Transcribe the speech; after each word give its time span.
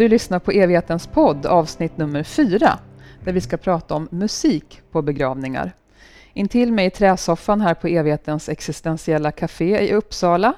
Du 0.00 0.08
lyssnar 0.08 0.38
på 0.38 0.50
Evighetens 0.50 1.06
podd, 1.06 1.46
avsnitt 1.46 1.98
nummer 1.98 2.22
fyra, 2.22 2.78
där 3.24 3.32
vi 3.32 3.40
ska 3.40 3.56
prata 3.56 3.94
om 3.94 4.08
musik 4.10 4.82
på 4.92 5.02
begravningar. 5.02 5.72
Intill 6.32 6.72
mig 6.72 6.86
i 6.86 6.90
träsoffan 6.90 7.60
här 7.60 7.74
på 7.74 7.86
Evighetens 7.86 8.48
existentiella 8.48 9.32
café 9.32 9.88
i 9.88 9.92
Uppsala 9.92 10.52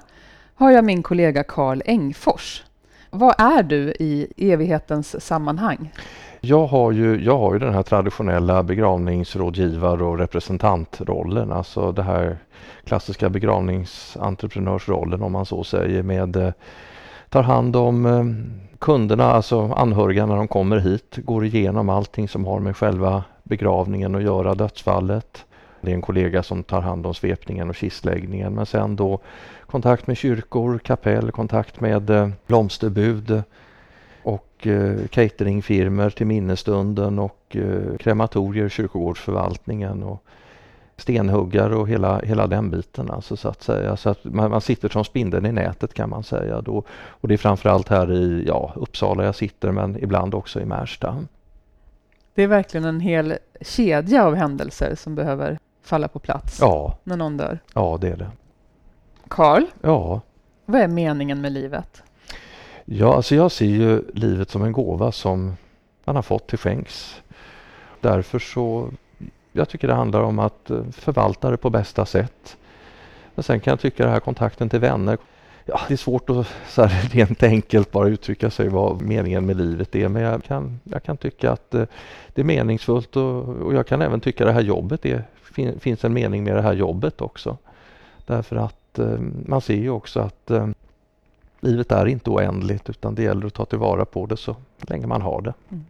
har 0.55 0.71
jag 0.71 0.85
min 0.85 1.03
kollega 1.03 1.43
Karl 1.43 1.83
Engfors. 1.87 2.65
Vad 3.11 3.35
är 3.39 3.63
du 3.63 3.95
i 3.99 4.33
evighetens 4.37 5.25
sammanhang? 5.25 5.93
Jag 6.41 6.67
har 6.67 6.93
ju, 6.93 7.25
jag 7.25 7.39
har 7.39 7.53
ju 7.53 7.59
den 7.59 7.75
här 7.75 7.83
traditionella 7.83 8.63
begravningsrådgivar 8.63 10.03
och 10.03 10.19
representantrollen, 10.19 11.53
alltså 11.53 11.93
det 11.93 12.03
här 12.03 12.39
klassiska 12.85 13.29
begravningsentreprenörsrollen 13.29 15.23
om 15.23 15.33
man 15.33 15.47
så 15.47 15.65
säger 15.65 16.03
med 16.03 16.37
eh, 16.37 16.53
tar 17.29 17.43
hand 17.43 17.77
om 17.77 18.07
eh, 18.07 18.25
kunderna, 18.83 19.25
alltså 19.25 19.73
anhöriga 19.77 20.27
när 20.27 20.37
de 20.37 20.49
kommer 20.49 20.79
hit, 20.79 21.17
går 21.17 21.45
igenom 21.45 21.89
allting 21.89 22.29
som 22.29 22.47
har 22.47 22.61
med 22.61 22.77
själva 22.77 23.25
begravningen 23.43 24.15
att 24.15 24.23
göra, 24.23 24.55
dödsfallet. 24.55 25.45
Det 25.81 25.91
är 25.91 25.95
en 25.95 26.03
kollega 26.03 26.43
som 26.43 26.63
tar 26.63 26.81
hand 26.81 27.07
om 27.07 27.15
svepningen 27.15 27.69
och 27.69 27.75
kistläggningen 27.75 28.55
men 28.55 28.67
sen 28.67 28.97
då 28.97 29.19
kontakt 29.67 30.07
med 30.07 30.17
kyrkor, 30.17 30.79
kapell, 30.79 31.31
kontakt 31.31 31.81
med 31.81 32.11
eh, 32.11 32.29
blomsterbud 32.47 33.43
och 34.23 34.67
eh, 34.67 34.73
cateringfirmer 34.73 35.09
cateringfirmor 35.09 36.11
till 36.11 36.27
minnesstunden 36.27 37.19
och 37.19 37.57
eh, 37.57 37.97
krematorier, 37.99 38.69
kyrkogårdsförvaltningen 38.69 40.03
och 40.03 40.25
stenhuggare 41.03 41.77
och 41.77 41.89
hela, 41.89 42.21
hela 42.21 42.47
den 42.47 42.71
biten 42.71 43.11
alltså 43.11 43.37
så 43.37 43.49
att 43.49 43.63
säga. 43.63 43.97
Så 43.97 44.11
att 44.11 44.25
man, 44.25 44.51
man 44.51 44.61
sitter 44.61 44.89
som 44.89 45.05
spindeln 45.05 45.47
i 45.47 45.53
nätet 45.53 45.95
kan 45.95 46.11
man 46.11 46.23
säga 46.23 46.61
då. 46.61 46.85
Och 46.91 47.29
det 47.29 47.35
är 47.35 47.39
framförallt 47.39 47.89
här 47.89 48.13
i 48.13 48.45
ja, 48.47 48.73
Uppsala 48.77 49.25
jag 49.25 49.35
sitter 49.35 49.73
men 49.73 50.03
ibland 50.03 50.35
också 50.35 50.61
i 50.61 50.65
Märsta. 50.65 51.25
Det 52.35 52.43
är 52.43 52.47
verkligen 52.47 52.85
en 52.85 53.01
hel 53.01 53.35
kedja 53.61 54.25
av 54.25 54.35
händelser 54.35 54.95
som 54.95 55.15
behöver 55.15 55.59
falla 55.83 56.09
på 56.09 56.19
plats 56.19 56.59
ja. 56.61 56.99
när 57.05 57.17
någon 57.17 57.37
dör. 57.37 57.59
Ja, 57.75 57.99
det 58.01 58.09
är 58.09 58.17
det. 58.17 58.31
Karl, 59.29 59.63
ja. 59.81 60.21
vad 60.67 60.81
är 60.81 60.89
meningen 60.89 61.41
med 61.41 61.53
livet? 61.53 62.03
Ja, 62.85 63.15
alltså 63.15 63.35
jag 63.35 63.53
ser 63.53 63.67
ju 63.67 64.03
livet 64.15 64.51
som 64.51 64.63
en 64.63 64.73
gåva 64.73 65.13
som 65.13 65.57
man 66.05 66.17
har 66.17 66.23
fått 66.23 66.47
till 66.49 66.59
skänks. 66.59 67.23
Därför 68.01 68.39
så 68.39 68.91
jag 69.53 69.69
tycker 69.69 69.89
det 69.89 69.95
handlar 69.95 70.23
om 70.23 70.39
att 70.39 70.71
eh, 70.71 70.83
förvalta 70.93 71.51
det 71.51 71.57
på 71.57 71.71
bästa 71.71 72.07
sätt. 72.07 72.57
Men 73.35 73.43
sen 73.43 73.61
kan 73.61 73.71
jag 73.73 73.81
tycka 73.81 74.03
den 74.03 74.13
här 74.13 74.21
kontakten 74.21 74.69
till 74.69 74.81
vänner. 74.81 75.19
Ja, 75.65 75.81
det 75.89 75.95
är 75.95 75.99
svårt 75.99 76.31
att 76.31 76.47
så 76.69 76.83
här, 76.83 77.09
rent 77.13 77.43
enkelt 77.43 77.91
bara 77.91 78.09
uttrycka 78.09 78.51
sig 78.51 78.69
vad 78.69 79.03
meningen 79.03 79.47
med 79.47 79.57
livet 79.57 79.95
är 79.95 80.09
men 80.09 80.23
jag 80.23 80.45
kan, 80.45 80.81
jag 80.85 81.03
kan 81.03 81.17
tycka 81.17 81.53
att 81.53 81.75
eh, 81.75 81.85
det 82.35 82.41
är 82.41 82.45
meningsfullt 82.45 83.17
och, 83.17 83.49
och, 83.49 83.75
jag 83.75 83.87
kan 83.87 84.03
även 84.03 84.21
tycka 84.21 84.45
det 84.45 84.53
här 84.53 84.61
jobbet 84.61 85.07
är, 85.07 85.25
fin, 85.43 85.81
finns 85.81 86.05
en 86.05 86.13
mening 86.13 86.45
med 86.45 86.57
det 86.57 86.63
här 86.63 86.73
jobbet 86.73 87.21
också. 87.21 87.57
Därför 88.27 88.57
att 88.57 88.99
eh, 88.99 89.19
man 89.47 89.61
ser 89.61 89.77
ju 89.77 89.91
också 89.91 90.21
att 90.21 90.51
livet 91.61 91.93
är 91.93 92.07
inte 92.07 92.31
oändligt 92.31 92.91
utan 92.91 93.15
det 93.15 93.23
gäller 93.23 93.47
att 93.47 93.55
ta 93.55 93.65
tillvara 93.65 94.05
på 94.05 94.27
det 94.27 94.37
så 94.37 94.57
länge 94.81 95.07
man 95.07 95.23
har 95.23 95.41
det. 95.41 95.55
Mm. 95.69 95.85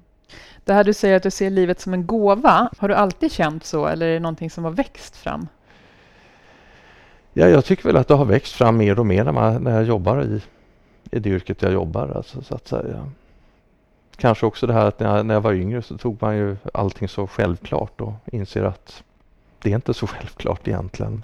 Det 0.65 0.73
här 0.73 0.85
du 0.85 0.93
säger 0.93 1.17
att 1.17 1.23
du 1.23 1.31
ser 1.31 1.51
livet 1.51 1.81
som 1.81 1.95
en 1.95 2.07
gåva, 2.07 2.71
har 2.79 2.89
du 2.89 2.95
alltid 2.95 3.33
känt 3.33 3.65
så 3.65 3.87
eller 3.87 4.07
är 4.07 4.13
det 4.13 4.21
någonting 4.21 4.51
som 4.51 4.65
har 4.65 4.71
växt 4.71 5.17
fram? 5.17 5.49
Ja, 7.33 7.49
jag 7.49 7.65
tycker 7.65 7.85
väl 7.85 7.97
att 7.97 8.09
det 8.09 8.15
har 8.15 8.25
växt 8.25 8.53
fram 8.53 8.77
mer 8.77 8.99
och 8.99 9.07
mer 9.07 9.25
när, 9.25 9.33
man, 9.33 9.63
när 9.63 9.71
jag 9.71 9.85
jobbar 9.85 10.23
i, 10.23 10.43
i 11.11 11.19
det 11.19 11.31
yrket 11.31 11.63
jag 11.63 11.73
jobbar. 11.73 12.09
Alltså, 12.09 12.43
så 12.43 12.55
att 12.55 12.69
säga. 12.69 13.11
Kanske 14.17 14.47
också 14.47 14.67
det 14.67 14.73
här 14.73 14.87
att 14.87 15.01
när 15.01 15.17
jag, 15.17 15.27
när 15.27 15.35
jag 15.35 15.41
var 15.41 15.53
yngre 15.53 15.83
så 15.83 15.99
tog 15.99 16.23
man 16.23 16.37
ju 16.37 16.57
allting 16.75 17.09
så 17.09 17.27
självklart 17.27 18.01
och 18.01 18.13
inser 18.27 18.65
att 18.65 19.03
det 19.63 19.71
är 19.71 19.75
inte 19.75 19.95
så 19.95 20.07
självklart 20.07 20.69
egentligen. 20.69 21.23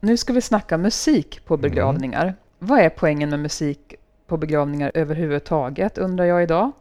Nu 0.00 0.16
ska 0.16 0.32
vi 0.32 0.40
snacka 0.40 0.78
musik 0.78 1.44
på 1.44 1.54
mm. 1.54 1.62
begravningar. 1.62 2.22
Mm. 2.22 2.34
Vad 2.58 2.78
är 2.78 2.88
poängen 2.88 3.30
med 3.30 3.40
musik 3.40 3.94
på 4.26 4.36
begravningar 4.36 4.90
överhuvudtaget 4.94 5.98
undrar 5.98 6.24
jag 6.24 6.42
idag. 6.42 6.72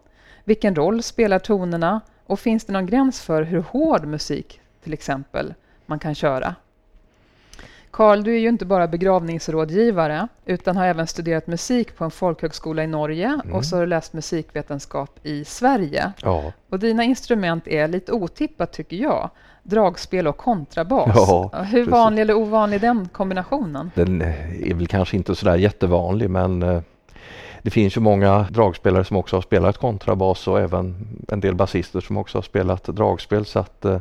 Vilken 0.49 0.75
roll 0.75 1.03
spelar 1.03 1.39
tonerna? 1.39 2.01
Och 2.25 2.39
finns 2.39 2.65
det 2.65 2.73
någon 2.73 2.85
gräns 2.85 3.21
för 3.21 3.43
hur 3.43 3.61
hård 3.61 4.05
musik, 4.05 4.61
till 4.83 4.93
exempel, 4.93 5.53
man 5.85 5.99
kan 5.99 6.15
köra? 6.15 6.55
Karl, 7.91 8.23
du 8.23 8.35
är 8.35 8.39
ju 8.39 8.49
inte 8.49 8.65
bara 8.65 8.87
begravningsrådgivare 8.87 10.27
utan 10.45 10.77
har 10.77 10.85
även 10.85 11.07
studerat 11.07 11.47
musik 11.47 11.97
på 11.97 12.03
en 12.03 12.11
folkhögskola 12.11 12.83
i 12.83 12.87
Norge 12.87 13.27
mm. 13.43 13.55
och 13.55 13.65
så 13.65 13.75
har 13.75 13.81
du 13.81 13.87
läst 13.87 14.13
musikvetenskap 14.13 15.19
i 15.23 15.45
Sverige. 15.45 16.11
Ja. 16.21 16.53
Och 16.69 16.79
dina 16.79 17.03
instrument 17.03 17.67
är 17.67 17.87
lite 17.87 18.11
otippat 18.11 18.71
tycker 18.71 18.97
jag. 18.97 19.29
Dragspel 19.63 20.27
och 20.27 20.37
kontrabas. 20.37 21.11
Ja, 21.15 21.51
Hur 21.53 21.77
precis. 21.77 21.91
vanlig 21.91 22.21
eller 22.21 22.33
ovanlig 22.33 22.77
är 22.77 22.81
den 22.81 23.09
kombinationen? 23.09 23.91
Den 23.95 24.21
är 24.21 24.73
väl 24.73 24.87
kanske 24.87 25.17
inte 25.17 25.35
sådär 25.35 25.55
jättevanlig 25.55 26.29
men 26.29 26.63
eh, 26.63 26.81
det 27.61 27.69
finns 27.69 27.97
ju 27.97 28.01
många 28.01 28.47
dragspelare 28.51 29.03
som 29.03 29.17
också 29.17 29.35
har 29.35 29.41
spelat 29.41 29.77
kontrabas 29.77 30.47
och 30.47 30.59
även 30.59 31.07
en 31.27 31.39
del 31.39 31.55
basister 31.55 32.01
som 32.01 32.17
också 32.17 32.37
har 32.37 32.43
spelat 32.43 32.83
dragspel 32.83 33.45
så 33.45 33.59
att 33.59 33.85
eh, 33.85 33.99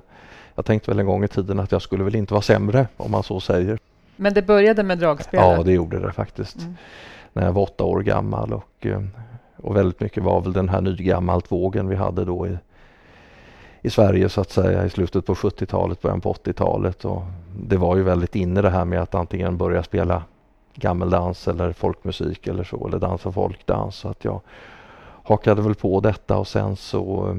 jag 0.55 0.65
tänkte 0.65 0.91
väl 0.91 0.99
en 0.99 1.07
gång 1.07 1.25
i 1.25 1.29
tiden 1.29 1.61
att 1.61 1.73
jag 1.73 1.83
skulle 1.83 2.05
väl 2.05 2.15
inte 2.15 2.35
vara 2.35 2.43
sämre 2.43 2.87
om 2.97 3.11
man 3.11 3.23
så 3.23 3.41
säger. 3.41 3.79
Men 4.17 4.35
det 4.35 4.43
började 4.43 4.83
med 4.83 4.99
dragspel? 4.99 5.41
Ja, 5.41 5.63
det 5.63 5.73
gjorde 5.73 5.99
det 6.01 6.13
faktiskt. 6.13 6.57
Mm. 6.57 6.77
När 7.33 7.45
jag 7.45 7.53
var 7.53 7.63
åtta 7.63 7.85
år 7.85 8.01
gammal 8.01 8.53
och, 8.53 8.87
eh, 8.87 9.03
och 9.57 9.77
väldigt 9.77 10.01
mycket 10.01 10.23
var 10.23 10.41
väl 10.41 10.53
den 10.53 10.69
här 10.69 10.81
nygammalt 10.81 11.53
vågen 11.53 11.89
vi 11.89 11.97
hade 11.97 12.25
då 12.25 12.47
i, 12.47 12.59
i 13.83 13.91
Sverige 13.91 14.29
så 14.29 14.41
att 14.41 14.51
säga 14.51 14.85
i 14.85 14.91
slutet 14.91 15.27
på 15.27 15.35
70-talet, 15.35 16.03
början 16.03 16.21
på 16.21 16.33
80-talet. 16.33 17.05
Och 17.05 17.23
det 17.63 17.77
var 17.77 17.97
ju 17.97 18.03
väldigt 18.03 18.37
inne 18.37 18.63
det 18.63 18.71
här 18.71 18.85
med 18.85 19.01
att 19.01 19.15
antingen 19.15 19.57
börja 19.57 19.83
spela 19.83 20.23
gammeldans 20.79 21.49
eller 21.49 21.73
folkmusik 21.73 22.47
eller 22.47 22.65
så, 22.65 22.89
eller 22.89 22.99
dansa 22.99 23.33
folkdans. 23.33 23.97
Så 23.97 24.09
att 24.09 24.25
jag 24.25 24.41
hakade 25.23 25.63
väl 25.63 25.75
på 25.75 26.01
detta 26.01 26.39
och 26.39 26.49
sen 26.49 26.77
så 26.77 27.29
eh, 27.29 27.37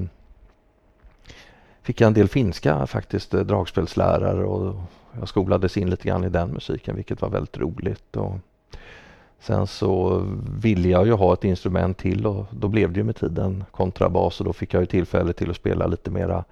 fick 1.82 2.02
jag 2.02 2.08
en 2.08 2.14
del 2.14 2.28
finska 2.28 2.88
faktiskt, 2.88 3.34
eh, 3.34 3.42
dragspelslärare 3.42 4.46
och 4.46 4.76
jag 5.20 5.28
skolades 5.28 5.78
in 5.78 5.90
lite 5.90 6.08
grann 6.08 6.24
i 6.24 6.30
den 6.30 6.50
musiken 6.50 6.96
vilket 6.96 7.22
var 7.22 7.30
väldigt 7.30 7.58
roligt. 7.58 8.16
Och 8.16 8.34
sen 9.40 9.68
så 9.68 10.24
ville 10.62 10.90
jag 10.90 11.06
ju 11.06 11.14
ha 11.14 11.34
ett 11.34 11.44
instrument 11.44 11.98
till 11.98 12.28
och 12.28 12.46
då 12.52 12.68
blev 12.68 12.92
det 12.92 13.00
ju 13.00 13.04
med 13.04 13.16
tiden 13.16 13.64
kontrabas 13.72 14.40
och 14.40 14.46
då 14.46 14.54
fick 14.54 14.74
jag 14.74 14.82
ju 14.82 14.86
tillfälle 14.86 15.34
till 15.34 15.50
att 15.50 15.56
spela 15.56 15.88
lite 15.88 16.12
mera 16.12 16.44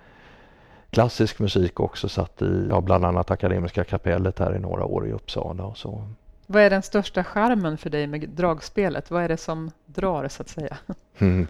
klassisk 0.89 1.39
musik 1.39 1.79
också. 1.79 2.09
Satt 2.09 2.41
i 2.41 2.67
ja, 2.69 2.81
bland 2.81 3.05
annat 3.05 3.31
Akademiska 3.31 3.83
kapellet 3.83 4.39
här 4.39 4.55
i 4.55 4.59
några 4.59 4.85
år 4.85 5.07
i 5.07 5.11
Uppsala 5.11 5.63
och 5.63 5.77
så. 5.77 6.07
Vad 6.49 6.63
är 6.63 6.69
den 6.69 6.81
största 6.81 7.23
charmen 7.23 7.77
för 7.77 7.89
dig 7.89 8.07
med 8.07 8.29
dragspelet? 8.29 9.11
Vad 9.11 9.23
är 9.23 9.27
det 9.27 9.37
som 9.37 9.71
drar 9.85 10.27
så 10.27 10.41
att 10.41 10.49
säga? 10.49 10.77
Mm. 11.17 11.47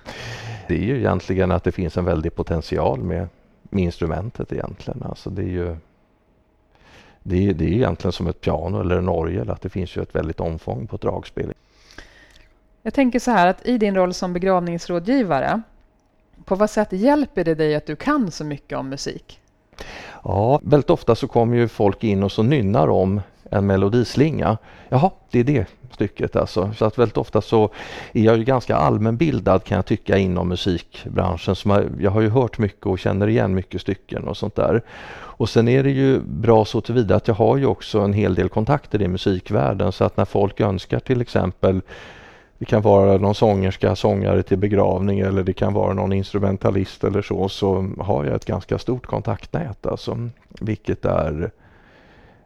Det 0.68 0.76
är 0.76 0.84
ju 0.84 0.98
egentligen 0.98 1.52
att 1.52 1.64
det 1.64 1.72
finns 1.72 1.98
en 1.98 2.06
väldig 2.06 2.36
potential 2.36 3.04
med, 3.04 3.28
med 3.62 3.84
instrumentet 3.84 4.54
egentligen. 4.54 5.04
Alltså 5.04 5.30
det 5.30 5.42
är 5.42 5.48
ju 5.48 5.76
det 7.24 7.50
är, 7.50 7.54
det 7.54 7.66
är 7.66 7.72
egentligen 7.72 8.12
som 8.12 8.28
ett 8.28 8.42
piano 8.42 8.82
eller 8.82 8.98
en 8.98 9.10
orgel, 9.10 9.50
att 9.50 9.62
det 9.62 9.70
finns 9.70 9.98
ju 9.98 10.02
ett 10.02 10.16
väldigt 10.16 10.40
omfång 10.40 10.88
på 10.88 10.96
ett 10.96 11.02
dragspel. 11.02 11.54
Jag 12.82 12.94
tänker 12.94 13.20
så 13.20 13.32
här 13.32 13.48
att 13.48 13.68
i 13.68 13.78
din 13.78 13.96
roll 13.96 14.14
som 14.14 14.34
begravningsrådgivare, 14.34 15.62
på 16.46 16.56
vad 16.56 16.70
sätt 16.70 16.92
hjälper 16.92 17.44
det 17.44 17.56
dig 17.56 17.76
att 17.76 17.86
du 17.86 17.96
kan 17.96 18.32
så 18.32 18.44
mycket 18.44 18.78
om 18.78 18.90
musik? 18.90 19.40
Ja, 20.24 20.60
väldigt 20.64 20.90
ofta 20.90 21.16
så 21.16 21.28
kommer 21.28 21.58
ju 21.58 21.68
folk 21.68 22.04
in 22.04 22.24
och 22.24 22.32
så 22.32 22.44
nynnar 22.44 22.88
om 22.88 23.22
en 23.52 23.68
melodislinga. 23.68 24.58
Jaha, 24.90 25.12
det 25.32 25.40
är 25.40 25.44
det 25.44 25.68
stycket 25.92 26.36
alltså. 26.36 26.74
Så 26.78 26.86
att 26.86 26.98
väldigt 26.98 27.18
ofta 27.18 27.42
så 27.42 27.70
är 28.14 28.24
jag 28.24 28.38
ju 28.38 28.44
ganska 28.44 28.76
allmänbildad 28.76 29.64
kan 29.64 29.76
jag 29.76 29.86
tycka 29.86 30.18
inom 30.18 30.50
musikbranschen. 30.50 31.56
Så 31.56 31.84
jag 32.00 32.12
har 32.12 32.22
ju 32.22 32.30
hört 32.30 32.58
mycket 32.58 32.86
och 32.86 33.00
känner 33.00 33.28
igen 33.28 33.56
mycket 33.56 33.82
stycken 33.82 34.28
och 34.28 34.38
sånt 34.38 34.56
där. 34.56 34.82
Och 35.38 35.50
sen 35.50 35.68
är 35.68 35.84
det 35.84 35.92
ju 35.92 36.20
bra 36.20 36.66
så 36.66 36.82
tillvida 36.82 37.16
att 37.16 37.28
jag 37.28 37.36
har 37.36 37.58
ju 37.58 37.66
också 37.66 38.00
en 38.00 38.14
hel 38.14 38.36
del 38.36 38.50
kontakter 38.50 39.02
i 39.02 39.08
musikvärlden 39.08 39.92
så 39.92 40.04
att 40.04 40.18
när 40.18 40.26
folk 40.26 40.62
önskar 40.62 41.00
till 41.00 41.22
exempel 41.22 41.82
det 42.60 42.66
kan 42.66 42.82
vara 42.82 43.18
någon 43.18 43.36
sångerska, 43.36 43.96
sångare 43.96 44.44
till 44.44 44.58
begravning 44.58 45.20
eller 45.20 45.44
det 45.44 45.54
kan 45.54 45.74
vara 45.74 45.94
någon 45.94 46.14
instrumentalist 46.14 47.04
eller 47.04 47.22
så, 47.22 47.50
så 47.50 47.90
har 48.00 48.26
jag 48.26 48.36
ett 48.36 48.46
ganska 48.46 48.78
stort 48.78 49.06
kontaktnät 49.06 49.86
alltså, 49.86 50.30
vilket 50.62 51.06
är 51.06 51.52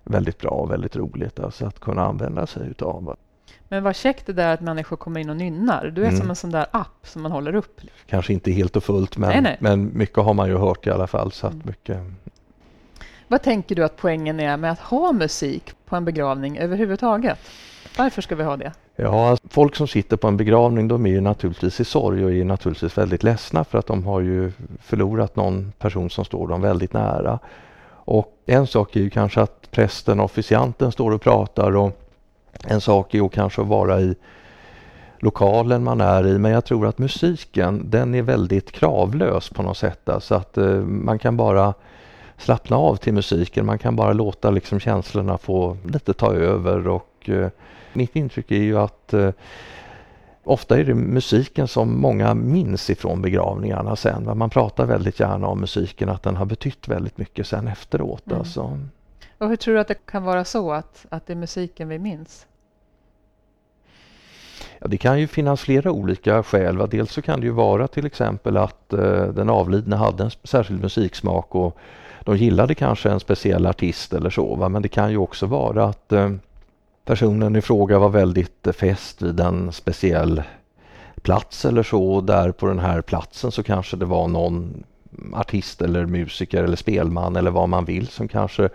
väldigt 0.04 0.38
bra 0.38 0.50
och 0.50 0.72
väldigt 0.72 0.96
roligt 0.96 1.40
alltså, 1.40 1.66
att 1.66 1.80
kunna 1.80 2.06
använda 2.06 2.48
sig 2.48 2.68
utav. 2.68 3.16
Men 3.68 3.84
vad 3.84 3.96
käckt 3.96 4.26
det 4.26 4.34
där 4.34 4.54
att 4.54 4.62
människor 4.62 4.98
kommer 4.98 5.20
in 5.20 5.30
och 5.30 5.38
nynnar. 5.38 5.92
Du 5.96 6.02
är 6.04 6.08
mm. 6.08 6.20
som 6.20 6.30
en 6.30 6.36
sån 6.36 6.52
där 6.52 6.66
app 6.72 6.98
som 7.04 7.22
man 7.22 7.32
håller 7.32 7.56
upp. 7.56 7.82
Kanske 8.08 8.34
inte 8.34 8.52
helt 8.52 8.76
och 8.76 8.84
fullt 8.84 9.18
men, 9.18 9.30
nej, 9.30 9.42
nej. 9.42 9.58
men 9.60 9.98
mycket 9.98 10.18
har 10.18 10.34
man 10.34 10.50
ju 10.50 10.58
hört 10.58 10.88
i 10.88 10.90
alla 10.90 11.08
fall. 11.08 11.32
Så 11.32 11.48
mm. 11.48 11.62
mycket... 11.64 12.00
Vad 13.28 13.42
tänker 13.42 13.76
du 13.76 13.84
att 13.84 13.98
poängen 13.98 14.40
är 14.40 14.58
med 14.58 14.72
att 14.72 14.80
ha 14.80 15.12
musik 15.12 15.74
på 15.86 15.96
en 15.96 16.06
begravning 16.06 16.58
överhuvudtaget? 16.58 17.40
Varför 17.98 18.22
ska 18.22 18.36
vi 18.36 18.44
ha 18.44 18.58
det? 18.58 18.74
Ja, 18.96 19.30
alltså, 19.30 19.48
folk 19.50 19.76
som 19.76 19.88
sitter 19.88 20.18
på 20.18 20.28
en 20.28 20.38
begravning 20.38 20.88
de 20.88 21.06
är 21.06 21.10
ju 21.10 21.22
naturligtvis 21.22 21.80
i 21.80 21.86
sorg 21.86 22.26
och 22.26 22.32
är 22.32 22.46
naturligtvis 22.46 22.98
väldigt 22.98 23.24
ledsna 23.24 23.64
för 23.64 23.78
att 23.78 23.88
de 23.88 24.06
har 24.06 24.22
ju 24.22 24.52
förlorat 24.80 25.36
någon 25.36 25.72
person 25.80 26.10
som 26.10 26.26
står 26.26 26.48
dem 26.48 26.62
väldigt 26.62 26.94
nära. 26.94 27.40
Och 28.12 28.34
en 28.46 28.68
sak 28.68 28.96
är 28.96 29.00
ju 29.00 29.10
kanske 29.10 29.42
att 29.42 29.72
prästen, 29.72 30.20
officianten 30.20 30.92
står 30.92 31.12
och 31.12 31.22
pratar 31.22 31.76
och 31.76 32.00
en 32.68 32.82
sak 32.82 33.14
är 33.14 33.18
ju 33.18 33.30
kanske 33.30 33.62
att 33.62 33.68
vara 33.68 34.02
i 34.02 34.16
lokalen 35.20 35.84
man 35.84 36.02
är 36.02 36.28
i 36.28 36.40
men 36.40 36.52
jag 36.52 36.66
tror 36.66 36.88
att 36.88 36.98
musiken 36.98 37.90
den 37.90 38.16
är 38.16 38.22
väldigt 38.22 38.72
kravlös 38.72 39.50
på 39.50 39.64
något 39.64 39.78
sätt. 39.78 40.00
Så 40.06 40.12
alltså 40.12 40.36
att 40.36 40.58
eh, 40.58 40.76
man 40.82 41.20
kan 41.20 41.38
bara 41.38 41.74
slappna 42.38 42.78
av 42.78 42.96
till 42.96 43.14
musiken. 43.14 43.66
Man 43.66 43.78
kan 43.78 43.96
bara 43.96 44.14
låta 44.14 44.50
liksom 44.50 44.80
känslorna 44.80 45.38
få 45.38 45.78
lite 45.86 46.14
ta 46.14 46.34
över 46.34 46.88
och 46.88 47.30
eh, 47.30 47.50
mitt 47.94 48.16
intryck 48.16 48.52
är 48.52 48.64
ju 48.64 48.78
att 48.78 49.14
eh, 49.14 49.30
ofta 50.44 50.80
är 50.80 50.84
det 50.84 50.94
musiken 50.94 51.68
som 51.68 52.02
många 52.02 52.34
minns 52.34 52.90
ifrån 52.90 53.22
begravningarna 53.22 53.96
sen. 53.96 54.38
Man 54.38 54.50
pratar 54.50 54.86
väldigt 54.86 55.20
gärna 55.20 55.48
om 55.48 55.60
musiken, 55.60 56.10
att 56.10 56.24
den 56.24 56.36
har 56.36 56.46
betytt 56.46 56.88
väldigt 56.88 57.18
mycket 57.18 57.48
sen 57.48 57.68
efteråt. 57.68 58.28
Mm. 58.28 58.40
Alltså. 58.40 58.80
Och 59.38 59.50
hur 59.50 59.56
tror 59.56 59.74
du 59.74 59.80
att 59.80 59.88
det 59.88 60.06
kan 60.06 60.24
vara 60.24 60.46
så 60.46 60.72
att, 60.72 61.06
att 61.10 61.28
det 61.28 61.34
är 61.34 61.38
musiken 61.38 61.90
vi 61.90 62.00
minns? 62.00 62.48
Ja, 64.80 64.88
det 64.88 64.98
kan 64.98 65.20
ju 65.20 65.28
finnas 65.28 65.62
flera 65.62 65.92
olika 65.92 66.44
skäl. 66.44 66.78
Va? 66.78 66.88
Dels 66.88 67.12
så 67.12 67.22
kan 67.22 67.40
det 67.40 67.46
ju 67.46 67.52
vara 67.52 67.88
till 67.88 68.06
exempel 68.06 68.58
att 68.58 68.94
eh, 68.94 69.24
den 69.24 69.50
avlidne 69.50 69.96
hade 69.96 70.24
en 70.24 70.32
särskild 70.44 70.82
musiksmak 70.82 71.56
och 71.56 71.78
de 72.24 72.38
gillade 72.38 72.76
kanske 72.76 73.10
en 73.10 73.20
speciell 73.20 73.68
artist 73.68 74.14
eller 74.14 74.30
så. 74.30 74.56
Va? 74.56 74.70
Men 74.70 74.82
det 74.82 74.88
kan 74.88 75.12
ju 75.12 75.18
också 75.18 75.46
vara 75.46 75.86
att 75.86 76.12
eh, 76.12 76.30
personen 77.12 77.56
i 77.56 77.62
fråga 77.62 78.00
var 78.00 78.10
väldigt 78.10 78.68
fäst 78.74 79.22
vid 79.22 79.40
en 79.40 79.72
speciell 79.72 80.42
plats 81.22 81.66
eller 81.66 81.84
så. 81.84 82.22
Där 82.22 82.52
på 82.52 82.68
den 82.68 82.80
här 82.80 83.02
platsen 83.02 83.52
så 83.52 83.64
kanske 83.64 83.98
det 83.98 84.06
var 84.06 84.28
någon 84.28 84.84
artist 85.34 85.82
eller 85.82 86.06
musiker 86.06 86.64
eller 86.64 86.76
spelman 86.76 87.36
eller 87.36 87.52
vad 87.52 87.70
man 87.70 87.86
vill 87.86 88.08
som 88.08 88.28
kanske 88.28 88.70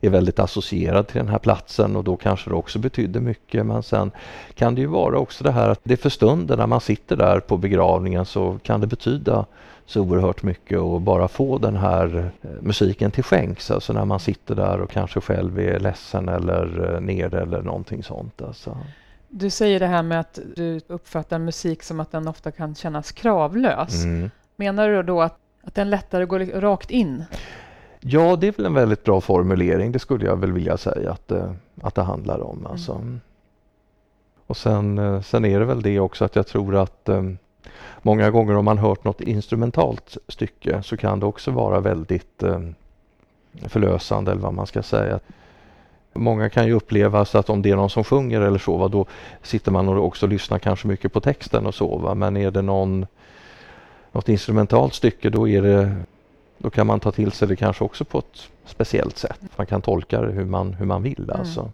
är 0.00 0.10
väldigt 0.10 0.38
associerad 0.38 1.08
till 1.08 1.18
den 1.18 1.28
här 1.28 1.38
platsen 1.38 1.96
och 1.96 2.04
då 2.04 2.16
kanske 2.16 2.50
det 2.50 2.56
också 2.56 2.78
betydde 2.78 3.20
mycket. 3.20 3.66
Men 3.66 3.82
sen 3.82 4.10
kan 4.54 4.74
det 4.74 4.80
ju 4.80 4.86
vara 4.86 5.18
också 5.18 5.44
det 5.44 5.52
här 5.52 5.68
att 5.68 5.80
det 5.82 5.96
för 5.96 6.10
stunden 6.10 6.58
när 6.58 6.66
man 6.66 6.80
sitter 6.80 7.16
där 7.16 7.40
på 7.40 7.56
begravningen 7.56 8.24
så 8.24 8.58
kan 8.62 8.80
det 8.80 8.86
betyda 8.86 9.46
så 9.90 10.00
oerhört 10.00 10.42
mycket 10.42 10.78
och 10.78 11.00
bara 11.00 11.28
få 11.28 11.58
den 11.58 11.76
här 11.76 12.32
eh, 12.42 12.50
musiken 12.60 13.10
till 13.10 13.24
skänks. 13.24 13.70
Alltså 13.70 13.92
när 13.92 14.04
man 14.04 14.20
sitter 14.20 14.54
där 14.54 14.80
och 14.80 14.90
kanske 14.90 15.20
själv 15.20 15.58
är 15.58 15.80
ledsen 15.80 16.28
eller 16.28 16.94
eh, 16.94 17.00
nere 17.00 17.40
eller 17.40 17.62
någonting 17.62 18.02
sånt. 18.02 18.42
Alltså. 18.42 18.78
Du 19.28 19.50
säger 19.50 19.80
det 19.80 19.86
här 19.86 20.02
med 20.02 20.20
att 20.20 20.38
du 20.56 20.80
uppfattar 20.86 21.38
musik 21.38 21.82
som 21.82 22.00
att 22.00 22.12
den 22.12 22.28
ofta 22.28 22.50
kan 22.50 22.74
kännas 22.74 23.12
kravlös. 23.12 24.04
Mm. 24.04 24.30
Menar 24.56 24.88
du 24.88 25.02
då 25.02 25.22
att, 25.22 25.38
att 25.62 25.74
den 25.74 25.90
lättare 25.90 26.24
går 26.24 26.60
rakt 26.60 26.90
in? 26.90 27.24
Ja, 28.00 28.36
det 28.36 28.48
är 28.48 28.52
väl 28.52 28.66
en 28.66 28.74
väldigt 28.74 29.04
bra 29.04 29.20
formulering. 29.20 29.92
Det 29.92 29.98
skulle 29.98 30.26
jag 30.26 30.36
väl 30.36 30.52
vilja 30.52 30.76
säga 30.76 31.12
att, 31.12 31.30
eh, 31.30 31.52
att 31.82 31.94
det 31.94 32.02
handlar 32.02 32.40
om. 32.40 32.66
Alltså. 32.66 32.92
Mm. 32.92 33.20
Och 34.46 34.56
sen, 34.56 35.22
sen 35.22 35.44
är 35.44 35.60
det 35.60 35.66
väl 35.66 35.82
det 35.82 36.00
också 36.00 36.24
att 36.24 36.36
jag 36.36 36.46
tror 36.46 36.76
att 36.76 37.08
många 38.02 38.30
gånger 38.30 38.56
om 38.56 38.64
man 38.64 38.78
hört 38.78 39.04
något 39.04 39.20
instrumentalt 39.20 40.16
stycke 40.28 40.82
så 40.82 40.96
kan 40.96 41.20
det 41.20 41.26
också 41.26 41.50
vara 41.50 41.80
väldigt 41.80 42.42
eh, 42.42 42.60
förlösande 43.68 44.30
eller 44.30 44.42
vad 44.42 44.54
man 44.54 44.66
ska 44.66 44.82
säga. 44.82 45.20
Många 46.12 46.48
kan 46.48 46.66
ju 46.66 46.72
uppleva 46.72 47.24
så 47.24 47.38
att 47.38 47.50
om 47.50 47.62
det 47.62 47.70
är 47.70 47.76
någon 47.76 47.90
som 47.90 48.04
sjunger 48.04 48.40
eller 48.40 48.58
så, 48.58 48.76
va, 48.76 48.88
då 48.88 49.06
sitter 49.42 49.72
man 49.72 49.88
och 49.88 50.06
också 50.06 50.26
lyssnar 50.26 50.58
kanske 50.58 50.88
mycket 50.88 51.12
på 51.12 51.20
texten 51.20 51.66
och 51.66 51.74
så. 51.74 51.98
Va? 51.98 52.14
Men 52.14 52.36
är 52.36 52.50
det 52.50 52.62
någon, 52.62 53.06
något 54.12 54.28
instrumentalt 54.28 54.94
stycke 54.94 55.30
då, 55.30 55.48
är 55.48 55.62
det, 55.62 55.96
då 56.58 56.70
kan 56.70 56.86
man 56.86 57.00
ta 57.00 57.12
till 57.12 57.32
sig 57.32 57.48
det 57.48 57.56
kanske 57.56 57.84
också 57.84 58.04
på 58.04 58.18
ett 58.18 58.48
speciellt 58.64 59.18
sätt. 59.18 59.40
Man 59.56 59.66
kan 59.66 59.82
tolka 59.82 60.20
det 60.20 60.32
hur 60.32 60.44
man, 60.44 60.74
hur 60.74 60.86
man 60.86 61.02
vill. 61.02 61.30
Mm. 61.34 61.70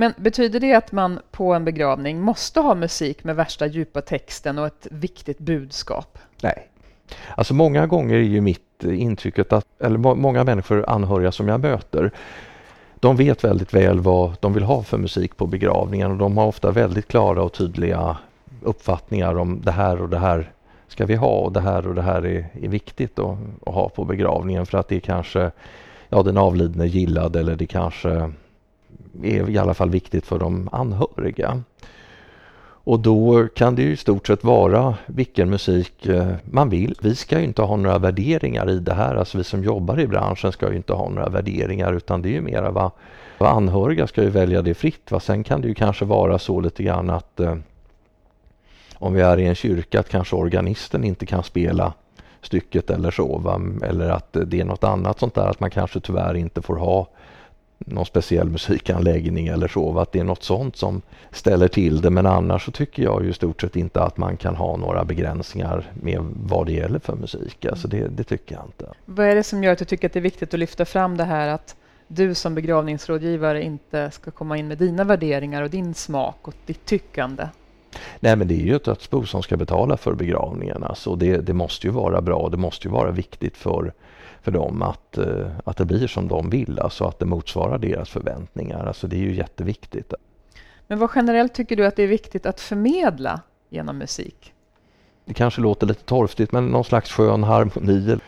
Men 0.00 0.14
betyder 0.16 0.60
det 0.60 0.74
att 0.74 0.92
man 0.92 1.20
på 1.30 1.54
en 1.54 1.64
begravning 1.64 2.20
måste 2.20 2.60
ha 2.60 2.74
musik 2.74 3.24
med 3.24 3.36
värsta 3.36 3.66
djupa 3.66 4.00
texten 4.00 4.58
och 4.58 4.66
ett 4.66 4.86
viktigt 4.90 5.38
budskap? 5.38 6.18
Nej. 6.42 6.68
Alltså 7.34 7.54
många 7.54 7.86
gånger 7.86 8.14
är 8.14 8.20
ju 8.22 8.40
mitt 8.40 8.84
intryck 8.84 9.38
att, 9.38 9.66
eller 9.80 9.98
många 9.98 10.44
människor 10.44 10.84
anhöriga 10.88 11.32
som 11.32 11.48
jag 11.48 11.60
möter, 11.60 12.10
de 12.94 13.16
vet 13.16 13.44
väldigt 13.44 13.74
väl 13.74 14.00
vad 14.00 14.36
de 14.40 14.52
vill 14.52 14.62
ha 14.62 14.82
för 14.82 14.98
musik 14.98 15.36
på 15.36 15.46
begravningen 15.46 16.10
och 16.10 16.16
de 16.16 16.36
har 16.36 16.46
ofta 16.46 16.70
väldigt 16.70 17.08
klara 17.08 17.42
och 17.42 17.52
tydliga 17.52 18.16
uppfattningar 18.62 19.38
om 19.38 19.60
det 19.64 19.72
här 19.72 20.02
och 20.02 20.08
det 20.08 20.18
här 20.18 20.52
ska 20.88 21.06
vi 21.06 21.14
ha 21.14 21.38
och 21.38 21.52
det 21.52 21.60
här 21.60 21.88
och 21.88 21.94
det 21.94 22.02
här 22.02 22.26
är, 22.26 22.46
är 22.62 22.68
viktigt 22.68 23.18
att, 23.18 23.38
att 23.66 23.74
ha 23.74 23.88
på 23.88 24.04
begravningen 24.04 24.66
för 24.66 24.78
att 24.78 24.88
det 24.88 25.00
kanske 25.00 25.50
ja, 26.08 26.22
den 26.22 26.36
avlidne 26.36 26.86
gillade 26.86 27.40
eller 27.40 27.56
det 27.56 27.66
kanske 27.66 28.32
är 29.22 29.50
i 29.50 29.58
alla 29.58 29.74
fall 29.74 29.90
viktigt 29.90 30.26
för 30.26 30.38
de 30.38 30.68
anhöriga. 30.72 31.62
Och 32.88 33.00
då 33.00 33.48
kan 33.54 33.74
det 33.74 33.82
ju 33.82 33.92
i 33.92 33.96
stort 33.96 34.26
sett 34.26 34.44
vara 34.44 34.94
vilken 35.06 35.50
musik 35.50 36.06
eh, 36.06 36.34
man 36.44 36.70
vill. 36.70 36.94
Vi 37.02 37.14
ska 37.14 37.38
ju 37.38 37.44
inte 37.44 37.62
ha 37.62 37.76
några 37.76 37.98
värderingar 37.98 38.70
i 38.70 38.78
det 38.78 38.94
här. 38.94 39.16
Alltså 39.16 39.38
vi 39.38 39.44
som 39.44 39.64
jobbar 39.64 40.00
i 40.00 40.06
branschen 40.06 40.52
ska 40.52 40.70
ju 40.70 40.76
inte 40.76 40.92
ha 40.92 41.08
några 41.08 41.28
värderingar 41.28 41.92
utan 41.92 42.22
det 42.22 42.28
är 42.28 42.32
ju 42.32 42.40
mera 42.40 42.70
vad, 42.70 42.90
vad 43.38 43.50
anhöriga 43.50 44.06
ska 44.06 44.22
ju 44.22 44.30
välja 44.30 44.62
det 44.62 44.74
fritt. 44.74 45.10
Va? 45.10 45.20
Sen 45.20 45.44
kan 45.44 45.60
det 45.60 45.68
ju 45.68 45.74
kanske 45.74 46.04
vara 46.04 46.38
så 46.38 46.60
lite 46.60 46.82
grann 46.82 47.10
att 47.10 47.40
eh, 47.40 47.56
om 48.94 49.14
vi 49.14 49.20
är 49.20 49.38
i 49.38 49.46
en 49.46 49.54
kyrka 49.54 50.00
att 50.00 50.08
kanske 50.08 50.36
organisten 50.36 51.04
inte 51.04 51.26
kan 51.26 51.42
spela 51.42 51.92
stycket 52.42 52.90
eller 52.90 53.10
så. 53.10 53.38
Va? 53.38 53.60
Eller 53.82 54.10
att 54.10 54.36
eh, 54.36 54.42
det 54.42 54.60
är 54.60 54.64
något 54.64 54.84
annat 54.84 55.18
sånt 55.18 55.34
där 55.34 55.46
att 55.46 55.60
man 55.60 55.70
kanske 55.70 56.00
tyvärr 56.00 56.34
inte 56.34 56.62
får 56.62 56.76
ha 56.76 57.08
någon 57.78 58.06
speciell 58.06 58.50
musikanläggning 58.50 59.46
eller 59.46 59.68
så, 59.68 59.98
att 59.98 60.12
det 60.12 60.18
är 60.18 60.24
något 60.24 60.42
sånt 60.42 60.76
som 60.76 61.02
ställer 61.30 61.68
till 61.68 62.00
det. 62.00 62.10
Men 62.10 62.26
annars 62.26 62.64
så 62.64 62.70
tycker 62.70 63.02
jag 63.02 63.24
ju 63.24 63.30
i 63.30 63.32
stort 63.32 63.60
sett 63.60 63.76
inte 63.76 64.02
att 64.02 64.16
man 64.16 64.36
kan 64.36 64.56
ha 64.56 64.76
några 64.76 65.04
begränsningar 65.04 65.92
med 66.02 66.20
vad 66.42 66.66
det 66.66 66.72
gäller 66.72 66.98
för 66.98 67.16
musik. 67.16 67.64
Alltså 67.64 67.88
det, 67.88 68.08
det 68.08 68.24
tycker 68.24 68.54
jag 68.54 68.64
inte. 68.64 68.92
Vad 69.04 69.26
är 69.26 69.34
det 69.34 69.42
som 69.42 69.64
gör 69.64 69.72
att 69.72 69.78
du 69.78 69.84
tycker 69.84 70.08
att 70.08 70.12
det 70.12 70.18
är 70.18 70.22
viktigt 70.22 70.54
att 70.54 70.60
lyfta 70.60 70.84
fram 70.84 71.16
det 71.16 71.24
här 71.24 71.48
att 71.48 71.76
du 72.08 72.34
som 72.34 72.54
begravningsrådgivare 72.54 73.62
inte 73.62 74.10
ska 74.10 74.30
komma 74.30 74.56
in 74.56 74.68
med 74.68 74.78
dina 74.78 75.04
värderingar 75.04 75.62
och 75.62 75.70
din 75.70 75.94
smak 75.94 76.48
och 76.48 76.54
ditt 76.66 76.84
tyckande? 76.84 77.48
Nej 78.20 78.36
men 78.36 78.48
det 78.48 78.54
är 78.54 78.64
ju 78.64 78.76
ett 78.76 78.84
dödsbo 78.84 79.26
som 79.26 79.42
ska 79.42 79.56
betala 79.56 79.96
för 79.96 80.14
begravningen. 80.14 80.84
Alltså 80.84 81.16
det, 81.16 81.36
det 81.36 81.52
måste 81.52 81.86
ju 81.86 81.92
vara 81.92 82.20
bra, 82.20 82.48
det 82.48 82.56
måste 82.56 82.88
ju 82.88 82.92
vara 82.92 83.10
viktigt 83.10 83.56
för 83.56 83.92
för 84.48 84.58
dem 84.58 84.82
att, 84.82 85.18
eh, 85.18 85.46
att 85.64 85.76
det 85.76 85.84
blir 85.84 86.06
som 86.06 86.28
de 86.28 86.50
vill, 86.50 86.80
alltså 86.80 87.04
att 87.04 87.18
det 87.18 87.26
motsvarar 87.26 87.78
deras 87.78 88.08
förväntningar. 88.08 88.86
Alltså 88.86 89.06
det 89.06 89.16
är 89.16 89.20
ju 89.20 89.34
jätteviktigt. 89.34 90.12
Men 90.86 90.98
vad 90.98 91.10
generellt 91.14 91.54
tycker 91.54 91.76
du 91.76 91.86
att 91.86 91.96
det 91.96 92.02
är 92.02 92.08
viktigt 92.08 92.46
att 92.46 92.60
förmedla 92.60 93.40
genom 93.68 93.98
musik? 93.98 94.52
Det 95.24 95.34
kanske 95.34 95.60
låter 95.60 95.86
lite 95.86 96.04
torftigt 96.04 96.52
men 96.52 96.66
någon 96.66 96.84
slags 96.84 97.10
skön 97.10 97.44
harmoni 97.44 98.18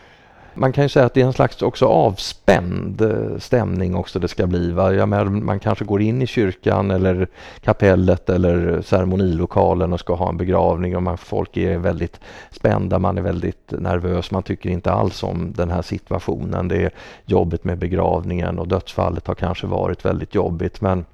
man 0.61 0.73
kan 0.73 0.85
ju 0.85 0.89
säga 0.89 1.07
att 1.07 1.15
det 1.15 1.21
är 1.21 1.27
en 1.27 1.33
slags 1.33 1.63
också 1.63 1.87
avspänd 1.87 3.01
eh, 3.01 3.39
stämning 3.39 3.95
också 3.95 4.19
det 4.19 4.29
ska 4.29 4.47
bli. 4.47 4.73
Va? 4.73 4.95
Jag 4.95 5.09
menar, 5.09 5.25
man 5.25 5.59
kanske 5.61 5.85
går 5.85 6.03
in 6.03 6.23
i 6.23 6.27
kyrkan 6.27 6.91
eller 6.91 7.29
kapellet 7.61 8.31
eller 8.31 8.83
ceremonilokalen 8.83 9.93
och 9.93 10.01
ska 10.01 10.15
ha 10.15 10.29
en 10.29 10.37
begravning 10.37 10.97
och 10.97 11.03
man, 11.03 11.19
folk 11.19 11.57
är 11.57 11.79
väldigt 11.79 12.21
spända, 12.51 12.99
man 12.99 13.19
är 13.19 13.23
väldigt 13.23 13.73
nervös, 13.79 14.31
man 14.31 14.43
tycker 14.43 14.71
inte 14.71 14.93
alls 14.93 15.23
om 15.23 15.53
den 15.57 15.71
här 15.71 15.83
situationen. 15.83 16.69
Det 16.69 16.83
är 16.83 16.91
jobbigt 17.25 17.65
med 17.65 17.79
begravningen 17.79 18.59
och 18.59 18.69
dödsfallet 18.69 19.27
har 19.27 19.35
kanske 19.35 19.67
varit 19.67 20.05
väldigt 20.05 20.35
jobbigt 20.35 20.81
men 20.81 21.05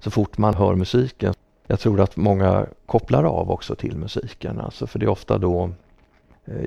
så 0.00 0.10
fort 0.10 0.38
man 0.38 0.54
hör 0.54 0.74
musiken 0.74 1.34
jag 1.66 1.80
tror 1.80 2.00
att 2.00 2.16
många 2.16 2.66
kopplar 2.86 3.24
av 3.24 3.50
också 3.50 3.74
till 3.74 3.96
musiken, 3.96 4.60
alltså 4.60 4.86
för 4.86 4.98
det 4.98 5.06
är 5.06 5.10
ofta 5.10 5.38
då 5.38 5.70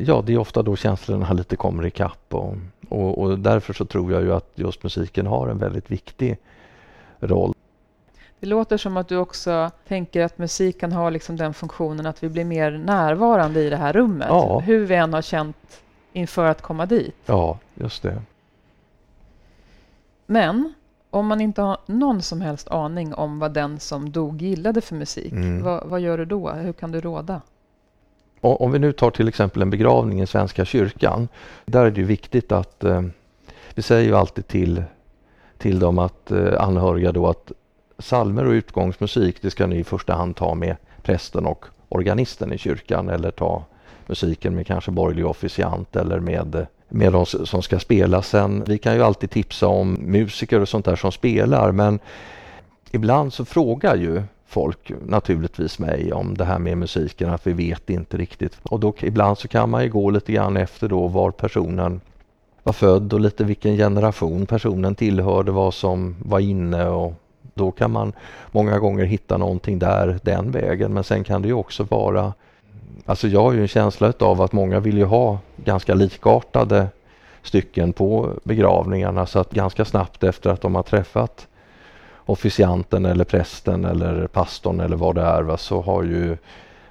ja, 0.05 0.23
det 0.25 0.33
är 0.33 0.37
ofta 0.37 0.61
då 0.61 0.75
känslorna 0.75 1.33
lite 1.33 1.55
kommer 1.55 1.85
ikapp 1.85 2.33
och, 2.33 2.55
och, 2.89 3.17
och 3.17 3.39
därför 3.39 3.73
så 3.73 3.85
tror 3.85 4.11
jag 4.11 4.21
ju 4.21 4.33
att 4.33 4.51
just 4.55 4.83
musiken 4.83 5.27
har 5.27 5.47
en 5.47 5.57
väldigt 5.57 5.91
viktig 5.91 6.37
roll. 7.19 7.53
Det 8.39 8.47
låter 8.47 8.77
som 8.77 8.97
att 8.97 9.07
du 9.07 9.17
också 9.17 9.71
tänker 9.87 10.23
att 10.23 10.37
musiken 10.37 10.91
har 10.91 11.11
liksom 11.11 11.35
den 11.35 11.53
funktionen 11.53 12.05
att 12.05 12.23
vi 12.23 12.29
blir 12.29 12.45
mer 12.45 12.71
närvarande 12.71 13.61
i 13.61 13.69
det 13.69 13.77
här 13.77 13.93
rummet. 13.93 14.27
Ja. 14.29 14.59
Hur 14.59 14.85
vi 14.85 14.95
än 14.95 15.13
har 15.13 15.21
känt 15.21 15.81
inför 16.13 16.45
att 16.45 16.61
komma 16.61 16.85
dit. 16.85 17.15
Ja, 17.25 17.59
just 17.75 18.03
det. 18.03 18.21
Men 20.25 20.73
om 21.09 21.27
man 21.27 21.41
inte 21.41 21.61
har 21.61 21.77
någon 21.85 22.21
som 22.21 22.41
helst 22.41 22.67
aning 22.67 23.13
om 23.13 23.39
vad 23.39 23.53
den 23.53 23.79
som 23.79 24.11
dog 24.11 24.41
gillade 24.41 24.81
för 24.81 24.95
musik, 24.95 25.31
mm. 25.31 25.63
vad, 25.63 25.87
vad 25.87 25.99
gör 25.99 26.17
du 26.17 26.25
då? 26.25 26.49
Hur 26.49 26.73
kan 26.73 26.91
du 26.91 27.01
råda? 27.01 27.41
Om 28.41 28.71
vi 28.71 28.79
nu 28.79 28.91
tar 28.91 29.11
till 29.11 29.27
exempel 29.27 29.61
en 29.61 29.69
begravning 29.69 30.21
i 30.21 30.27
Svenska 30.27 30.65
kyrkan. 30.65 31.27
Där 31.65 31.85
är 31.85 31.91
det 31.91 32.01
viktigt 32.01 32.51
att 32.51 32.83
eh, 32.83 33.01
vi 33.73 33.81
säger 33.81 34.03
ju 34.03 34.15
alltid 34.15 34.47
till, 34.47 34.83
till 35.57 35.79
dem 35.79 35.99
att 35.99 36.31
eh, 36.31 36.61
anhöriga 36.61 37.11
då 37.11 37.27
att 37.27 37.51
salmer 37.99 38.45
och 38.45 38.51
utgångsmusik 38.51 39.41
det 39.41 39.51
ska 39.51 39.67
ni 39.67 39.79
i 39.79 39.83
första 39.83 40.13
hand 40.13 40.35
ta 40.35 40.55
med 40.55 40.75
prästen 41.01 41.45
och 41.45 41.65
organisten 41.89 42.53
i 42.53 42.57
kyrkan 42.57 43.09
eller 43.09 43.31
ta 43.31 43.63
musiken 44.07 44.55
med 44.55 44.67
kanske 44.67 44.91
borgerlig 44.91 45.25
officiant 45.25 45.95
eller 45.95 46.19
med 46.19 46.55
eh, 46.55 46.65
med 46.91 47.13
de 47.13 47.25
som 47.25 47.61
ska 47.61 47.79
spela 47.79 48.21
sen. 48.21 48.63
Vi 48.67 48.77
kan 48.77 48.95
ju 48.95 49.03
alltid 49.03 49.29
tipsa 49.29 49.67
om 49.67 49.93
musiker 49.93 50.61
och 50.61 50.69
sånt 50.69 50.85
där 50.85 50.95
som 50.95 51.11
spelar 51.11 51.71
men 51.71 51.99
ibland 52.91 53.33
så 53.33 53.45
frågar 53.45 53.95
ju 53.95 54.23
folk 54.49 54.91
naturligtvis 55.05 55.79
mig 55.79 56.13
om 56.13 56.37
det 56.37 56.45
här 56.45 56.59
med 56.59 56.77
musiken 56.77 57.29
att 57.29 57.47
vi 57.47 57.53
vet 57.53 57.89
inte 57.89 58.17
riktigt. 58.17 58.59
Och 58.63 58.79
då 58.79 58.93
ibland 58.99 59.37
så 59.37 59.47
kan 59.47 59.69
man 59.69 59.83
ju 59.83 59.89
gå 59.89 60.09
lite 60.09 60.31
grann 60.31 60.57
efter 60.57 60.87
då 60.87 61.07
var 61.07 61.31
personen 61.31 62.01
var 62.63 62.73
född 62.73 63.13
och 63.13 63.19
lite 63.19 63.43
vilken 63.43 63.77
generation 63.77 64.45
personen 64.45 64.95
tillhörde, 64.95 65.51
vad 65.51 65.73
som 65.73 66.15
var 66.19 66.39
inne 66.39 66.87
och 66.89 67.13
då 67.53 67.71
kan 67.71 67.91
man 67.91 68.13
många 68.51 68.79
gånger 68.79 69.05
hitta 69.05 69.37
någonting 69.37 69.79
där 69.79 70.19
den 70.23 70.51
vägen. 70.51 70.93
Men 70.93 71.03
sen 71.03 71.23
kan 71.23 71.41
det 71.41 71.47
ju 71.47 71.53
också 71.53 71.83
vara 71.83 72.33
Alltså 73.05 73.27
jag 73.27 73.41
har 73.41 73.53
ju 73.53 73.61
en 73.61 73.67
känsla 73.67 74.13
av 74.19 74.41
att 74.41 74.51
många 74.51 74.79
vill 74.79 74.97
ju 74.97 75.05
ha 75.05 75.39
ganska 75.55 75.93
likartade 75.93 76.87
stycken 77.43 77.93
på 77.93 78.33
begravningarna 78.43 79.25
så 79.25 79.39
att 79.39 79.51
ganska 79.51 79.85
snabbt 79.85 80.23
efter 80.23 80.49
att 80.49 80.61
de 80.61 80.75
har 80.75 80.83
träffat 80.83 81.47
officianten 82.29 83.05
eller 83.05 83.23
prästen 83.23 83.85
eller 83.85 84.27
pastorn 84.27 84.79
eller 84.79 84.97
vad 84.97 85.15
det 85.15 85.21
är 85.21 85.41
va, 85.41 85.57
så 85.57 85.81
har 85.81 86.03
ju 86.03 86.37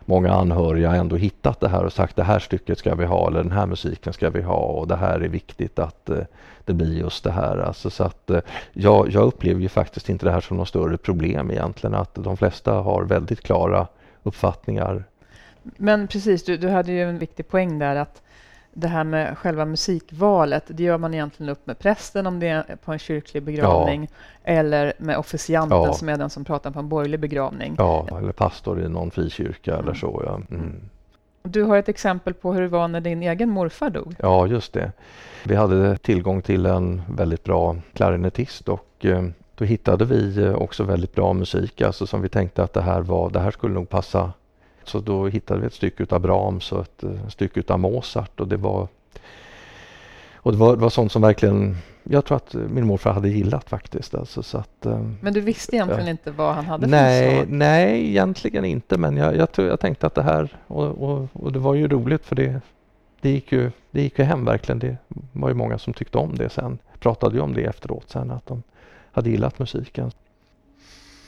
många 0.04 0.32
anhöriga 0.32 0.94
ändå 0.94 1.16
hittat 1.16 1.60
det 1.60 1.68
här 1.68 1.84
och 1.84 1.92
sagt 1.92 2.16
det 2.16 2.22
här 2.22 2.38
stycket 2.38 2.78
ska 2.78 2.94
vi 2.94 3.04
ha 3.04 3.28
eller 3.28 3.42
den 3.42 3.52
här 3.52 3.66
musiken 3.66 4.12
ska 4.12 4.30
vi 4.30 4.42
ha 4.42 4.56
och 4.56 4.88
det 4.88 4.96
här 4.96 5.20
är 5.20 5.28
viktigt 5.28 5.78
att 5.78 6.10
eh, 6.10 6.18
det 6.64 6.72
blir 6.72 6.98
just 6.98 7.24
det 7.24 7.30
här. 7.30 7.58
Alltså, 7.58 7.90
så 7.90 8.04
att, 8.04 8.30
eh, 8.30 8.40
jag, 8.72 9.08
jag 9.10 9.26
upplever 9.26 9.60
ju 9.60 9.68
faktiskt 9.68 10.08
inte 10.08 10.26
det 10.26 10.32
här 10.32 10.40
som 10.40 10.56
något 10.56 10.68
större 10.68 10.96
problem 10.96 11.50
egentligen 11.50 11.94
att 11.94 12.14
de 12.14 12.36
flesta 12.36 12.72
har 12.72 13.04
väldigt 13.04 13.42
klara 13.42 13.86
uppfattningar. 14.22 15.04
Men 15.62 16.08
precis, 16.08 16.44
du, 16.44 16.56
du 16.56 16.68
hade 16.68 16.92
ju 16.92 17.02
en 17.02 17.18
viktig 17.18 17.48
poäng 17.48 17.78
där 17.78 17.96
att 17.96 18.22
det 18.72 18.88
här 18.88 19.04
med 19.04 19.38
själva 19.38 19.64
musikvalet, 19.64 20.64
det 20.66 20.82
gör 20.82 20.98
man 20.98 21.14
egentligen 21.14 21.50
upp 21.50 21.66
med 21.66 21.78
prästen 21.78 22.26
om 22.26 22.40
det 22.40 22.48
är 22.48 22.76
på 22.84 22.92
en 22.92 22.98
kyrklig 22.98 23.42
begravning 23.42 24.10
ja. 24.10 24.52
eller 24.52 24.92
med 24.98 25.18
officianten 25.18 25.78
ja. 25.78 25.92
som 25.92 26.08
är 26.08 26.16
den 26.16 26.30
som 26.30 26.44
pratar 26.44 26.70
på 26.70 26.78
en 26.78 26.88
borgerlig 26.88 27.20
begravning. 27.20 27.74
Ja, 27.78 28.18
eller 28.18 28.32
pastor 28.32 28.80
i 28.80 28.88
någon 28.88 29.10
frikyrka 29.10 29.72
mm. 29.72 29.84
eller 29.84 29.94
så. 29.94 30.22
Ja. 30.26 30.40
Mm. 30.56 30.80
Du 31.42 31.62
har 31.62 31.76
ett 31.76 31.88
exempel 31.88 32.34
på 32.34 32.52
hur 32.52 32.62
det 32.62 32.68
var 32.68 32.88
när 32.88 33.00
din 33.00 33.22
egen 33.22 33.50
morfar 33.50 33.90
dog. 33.90 34.14
Ja, 34.18 34.46
just 34.46 34.72
det. 34.72 34.92
Vi 35.44 35.54
hade 35.54 35.96
tillgång 35.96 36.42
till 36.42 36.66
en 36.66 37.02
väldigt 37.08 37.44
bra 37.44 37.76
klarinettist 37.92 38.68
och 38.68 38.88
eh, 39.00 39.24
då 39.54 39.64
hittade 39.64 40.04
vi 40.04 40.42
eh, 40.44 40.54
också 40.54 40.84
väldigt 40.84 41.14
bra 41.14 41.32
musik, 41.32 41.82
alltså 41.82 42.06
som 42.06 42.22
vi 42.22 42.28
tänkte 42.28 42.62
att 42.62 42.72
det 42.72 42.82
här, 42.82 43.00
var, 43.00 43.30
det 43.30 43.40
här 43.40 43.50
skulle 43.50 43.74
nog 43.74 43.88
passa 43.88 44.32
så 44.88 45.00
då 45.00 45.26
hittade 45.26 45.60
vi 45.60 45.66
ett 45.66 45.74
stycke 45.74 46.02
utav 46.02 46.20
Brahms 46.20 46.72
och 46.72 46.80
ett, 46.80 47.02
ett 47.02 47.32
stycke 47.32 47.60
utav 47.60 47.78
Mozart 47.78 48.40
och 48.40 48.48
det 48.48 48.56
var 48.56 48.88
och 50.34 50.52
det 50.52 50.58
var, 50.58 50.76
det 50.76 50.82
var 50.82 50.90
sånt 50.90 51.12
som 51.12 51.22
verkligen 51.22 51.76
jag 52.10 52.24
tror 52.24 52.36
att 52.36 52.54
min 52.54 52.86
morfar 52.86 53.12
hade 53.12 53.28
gillat 53.28 53.68
faktiskt. 53.68 54.14
Alltså, 54.14 54.42
så 54.42 54.58
att, 54.58 54.86
eh, 54.86 55.06
men 55.20 55.34
du 55.34 55.40
visste 55.40 55.76
egentligen 55.76 56.04
äh, 56.04 56.10
inte 56.10 56.30
vad 56.30 56.54
han 56.54 56.64
hade 56.64 56.86
nej, 56.86 57.36
för 57.36 57.46
Nej, 57.52 58.08
egentligen 58.08 58.64
inte. 58.64 58.98
Men 58.98 59.16
jag, 59.16 59.36
jag, 59.36 59.48
jag 59.56 59.80
tänkte 59.80 60.06
att 60.06 60.14
det 60.14 60.22
här, 60.22 60.56
och, 60.66 60.86
och, 60.86 61.28
och, 61.32 61.52
det 61.52 61.58
var 61.58 61.74
ju 61.74 61.88
roligt 61.88 62.26
för 62.26 62.36
det, 62.36 62.60
det, 63.20 63.30
gick 63.30 63.52
ju, 63.52 63.70
det 63.90 64.02
gick 64.02 64.18
ju 64.18 64.24
hem 64.24 64.44
verkligen. 64.44 64.78
Det 64.78 64.96
var 65.32 65.48
ju 65.48 65.54
många 65.54 65.78
som 65.78 65.92
tyckte 65.92 66.18
om 66.18 66.34
det 66.36 66.48
sen. 66.48 66.78
Pratade 67.00 67.34
ju 67.34 67.40
om 67.40 67.54
det 67.54 67.64
efteråt 67.64 68.10
sen, 68.10 68.30
att 68.30 68.46
de 68.46 68.62
hade 69.12 69.30
gillat 69.30 69.58
musiken. 69.58 70.10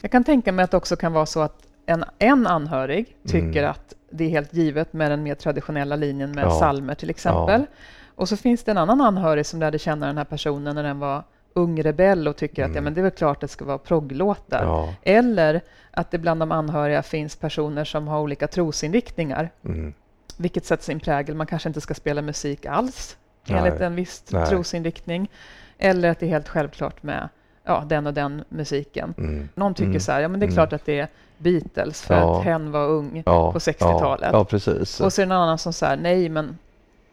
Jag 0.01 0.11
kan 0.11 0.25
tänka 0.25 0.53
mig 0.53 0.63
att 0.63 0.71
det 0.71 0.77
också 0.77 0.97
kan 0.97 1.13
vara 1.13 1.27
så 1.27 1.41
att 1.41 1.70
en, 1.91 2.05
en 2.19 2.47
anhörig 2.47 3.17
tycker 3.27 3.63
mm. 3.63 3.71
att 3.71 3.95
det 4.11 4.25
är 4.25 4.29
helt 4.29 4.55
givet 4.55 4.93
med 4.93 5.11
den 5.11 5.23
mer 5.23 5.35
traditionella 5.35 5.97
linjen 5.97 6.31
med 6.31 6.45
ja. 6.45 6.51
salmer 6.51 6.95
till 6.95 7.11
exempel. 7.11 7.61
Ja. 7.61 7.77
Och 8.15 8.29
så 8.29 8.37
finns 8.37 8.65
det 8.65 8.71
en 8.71 8.79
annan 8.79 9.01
anhörig 9.01 9.47
som 9.47 9.61
lärde 9.61 9.79
känna 9.79 10.07
den 10.07 10.17
här 10.17 10.25
personen 10.25 10.75
när 10.75 10.83
den 10.83 10.99
var 10.99 11.23
ung 11.53 11.83
rebell 11.83 12.29
och 12.29 12.37
tycker 12.37 12.63
mm. 12.63 12.71
att 12.71 12.75
ja, 12.75 12.79
mm. 12.79 12.85
men 12.85 12.95
det 12.95 13.01
är 13.01 13.03
väl 13.03 13.11
klart 13.11 13.37
att 13.37 13.41
det 13.41 13.49
ska 13.49 13.65
vara 13.65 13.79
progglåtar. 13.79 14.65
Ja. 14.65 14.95
Eller 15.03 15.61
att 15.91 16.11
det 16.11 16.19
bland 16.19 16.41
de 16.41 16.53
anhöriga 16.53 17.03
finns 17.03 17.37
personer 17.37 17.85
som 17.85 18.09
har 18.09 18.21
olika 18.21 18.47
trosinriktningar. 18.47 19.51
Mm. 19.65 19.95
Vilket 20.37 20.65
sätter 20.65 20.85
sin 20.85 21.01
prägel. 21.01 21.35
Man 21.35 21.47
kanske 21.47 21.69
inte 21.69 21.81
ska 21.81 21.95
spela 21.95 22.23
musik 22.23 22.67
alls 22.67 23.17
Nej. 23.47 23.59
enligt 23.59 23.81
en 23.81 23.95
viss 23.95 24.25
Nej. 24.31 24.47
trosinriktning. 24.47 25.31
Eller 25.79 26.11
att 26.11 26.19
det 26.19 26.27
är 26.27 26.31
helt 26.31 26.49
självklart 26.49 27.03
med 27.03 27.29
ja, 27.71 27.85
den 27.87 28.07
och 28.07 28.15
den 28.15 28.45
musiken. 28.49 29.15
Mm. 29.19 29.49
Någon 29.55 29.75
tycker 29.75 29.89
mm. 29.89 30.01
så 30.01 30.13
här, 30.13 30.21
ja 30.21 30.29
men 30.29 30.41
det 30.41 30.45
är 30.45 30.49
mm. 30.49 30.57
klart 30.57 30.73
att 30.73 30.87
det 30.87 31.01
är 31.01 31.09
Beatles 31.39 32.03
för 32.03 32.15
ja. 32.15 32.39
att 32.39 32.45
hen 32.45 32.71
var 32.71 32.87
ung 32.87 33.23
ja. 33.27 33.53
på 33.53 33.59
60-talet. 33.59 34.31
Ja, 34.33 34.45
precis. 34.45 35.01
Och 35.01 35.13
så 35.13 35.23
är 35.23 35.27
det 35.27 35.35
en 35.35 35.41
annan 35.41 35.59
som 35.59 35.73
säger 35.73 35.97
nej 35.97 36.29
men 36.29 36.59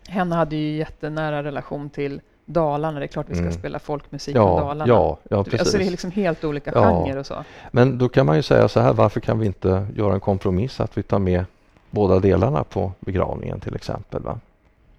hen 0.08 0.32
hade 0.32 0.56
ju 0.56 0.78
jättenära 0.78 1.44
relation 1.44 1.90
till 1.90 2.22
Dalarna, 2.50 3.00
det 3.00 3.06
är 3.06 3.08
klart 3.08 3.26
vi 3.30 3.36
ska 3.36 3.42
mm. 3.42 3.54
spela 3.54 3.80
folkmusik 3.80 4.36
ja, 4.36 4.56
med 4.56 4.64
Dalarna. 4.64 4.88
Ja, 4.88 5.18
ja, 5.30 5.44
precis. 5.44 5.60
Alltså 5.60 5.78
det 5.78 5.86
är 5.86 5.92
liksom 5.92 6.12
helt 6.12 6.44
olika 6.44 6.72
ja. 6.74 6.82
genrer 6.82 7.18
och 7.18 7.26
så. 7.26 7.44
Men 7.72 7.98
då 7.98 8.10
kan 8.10 8.26
man 8.26 8.36
ju 8.36 8.42
säga 8.42 8.68
så 8.68 8.80
här, 8.80 8.94
varför 8.94 9.20
kan 9.20 9.40
vi 9.40 9.46
inte 9.46 9.88
göra 9.96 10.14
en 10.14 10.20
kompromiss 10.20 10.80
att 10.80 10.98
vi 10.98 11.04
tar 11.04 11.20
med 11.20 11.46
båda 11.90 12.20
delarna 12.20 12.64
på 12.64 12.92
begravningen 13.00 13.60
till 13.60 13.76
exempel? 13.76 14.22
Va? 14.22 14.40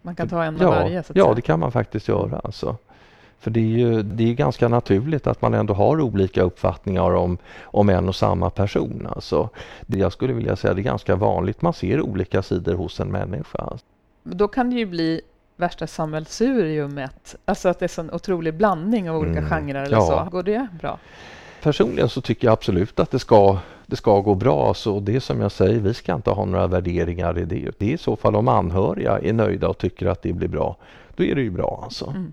Man 0.02 0.14
kan 0.14 0.28
ta 0.28 0.44
en 0.44 0.54
av 0.54 0.62
ja, 0.62 0.70
varje? 0.70 1.02
Så 1.02 1.12
att 1.12 1.16
ja, 1.16 1.24
säga. 1.24 1.34
det 1.34 1.42
kan 1.42 1.60
man 1.60 1.72
faktiskt 1.72 2.08
göra. 2.08 2.40
Alltså. 2.44 2.76
För 3.40 3.50
det 3.50 3.60
är 3.60 3.64
ju 3.64 4.02
det 4.02 4.30
är 4.30 4.34
ganska 4.34 4.68
naturligt 4.68 5.26
att 5.26 5.42
man 5.42 5.54
ändå 5.54 5.74
har 5.74 6.00
olika 6.00 6.42
uppfattningar 6.42 7.14
om, 7.14 7.38
om 7.62 7.88
en 7.88 8.08
och 8.08 8.16
samma 8.16 8.50
person. 8.50 9.08
Alltså, 9.14 9.48
det 9.86 9.98
jag 9.98 10.12
skulle 10.12 10.32
vilja 10.32 10.56
säga 10.56 10.74
det 10.74 10.80
är 10.80 10.82
ganska 10.82 11.16
vanligt, 11.16 11.62
man 11.62 11.72
ser 11.72 12.00
olika 12.00 12.42
sidor 12.42 12.74
hos 12.74 13.00
en 13.00 13.08
människa. 13.08 13.78
Då 14.22 14.48
kan 14.48 14.70
det 14.70 14.76
ju 14.76 14.86
bli 14.86 15.20
värsta 15.56 15.86
sammelsuriumet, 15.86 17.36
alltså 17.44 17.68
att 17.68 17.78
det 17.78 17.98
är 17.98 18.00
en 18.00 18.10
otrolig 18.10 18.54
blandning 18.54 19.10
av 19.10 19.16
olika 19.16 19.38
mm, 19.38 19.50
genrer 19.50 19.82
eller 19.82 19.96
ja. 19.96 20.24
så. 20.24 20.30
Går 20.30 20.42
det 20.42 20.66
bra? 20.80 20.98
Personligen 21.62 22.08
så 22.08 22.20
tycker 22.20 22.46
jag 22.46 22.52
absolut 22.52 23.00
att 23.00 23.10
det 23.10 23.18
ska, 23.18 23.58
det 23.86 23.96
ska 23.96 24.20
gå 24.20 24.34
bra. 24.34 24.74
Så 24.74 25.00
det 25.00 25.20
som 25.20 25.40
jag 25.40 25.52
säger, 25.52 25.80
vi 25.80 25.94
ska 25.94 26.14
inte 26.14 26.30
ha 26.30 26.44
några 26.44 26.66
värderingar 26.66 27.38
i 27.38 27.44
det. 27.44 27.70
Det 27.78 27.86
är 27.86 27.94
i 27.94 27.98
så 27.98 28.16
fall 28.16 28.36
om 28.36 28.48
anhöriga 28.48 29.18
är 29.18 29.32
nöjda 29.32 29.68
och 29.68 29.78
tycker 29.78 30.06
att 30.06 30.22
det 30.22 30.32
blir 30.32 30.48
bra. 30.48 30.76
Då 31.16 31.24
är 31.24 31.34
det 31.34 31.42
ju 31.42 31.50
bra 31.50 31.80
alltså. 31.84 32.06
Mm. 32.06 32.32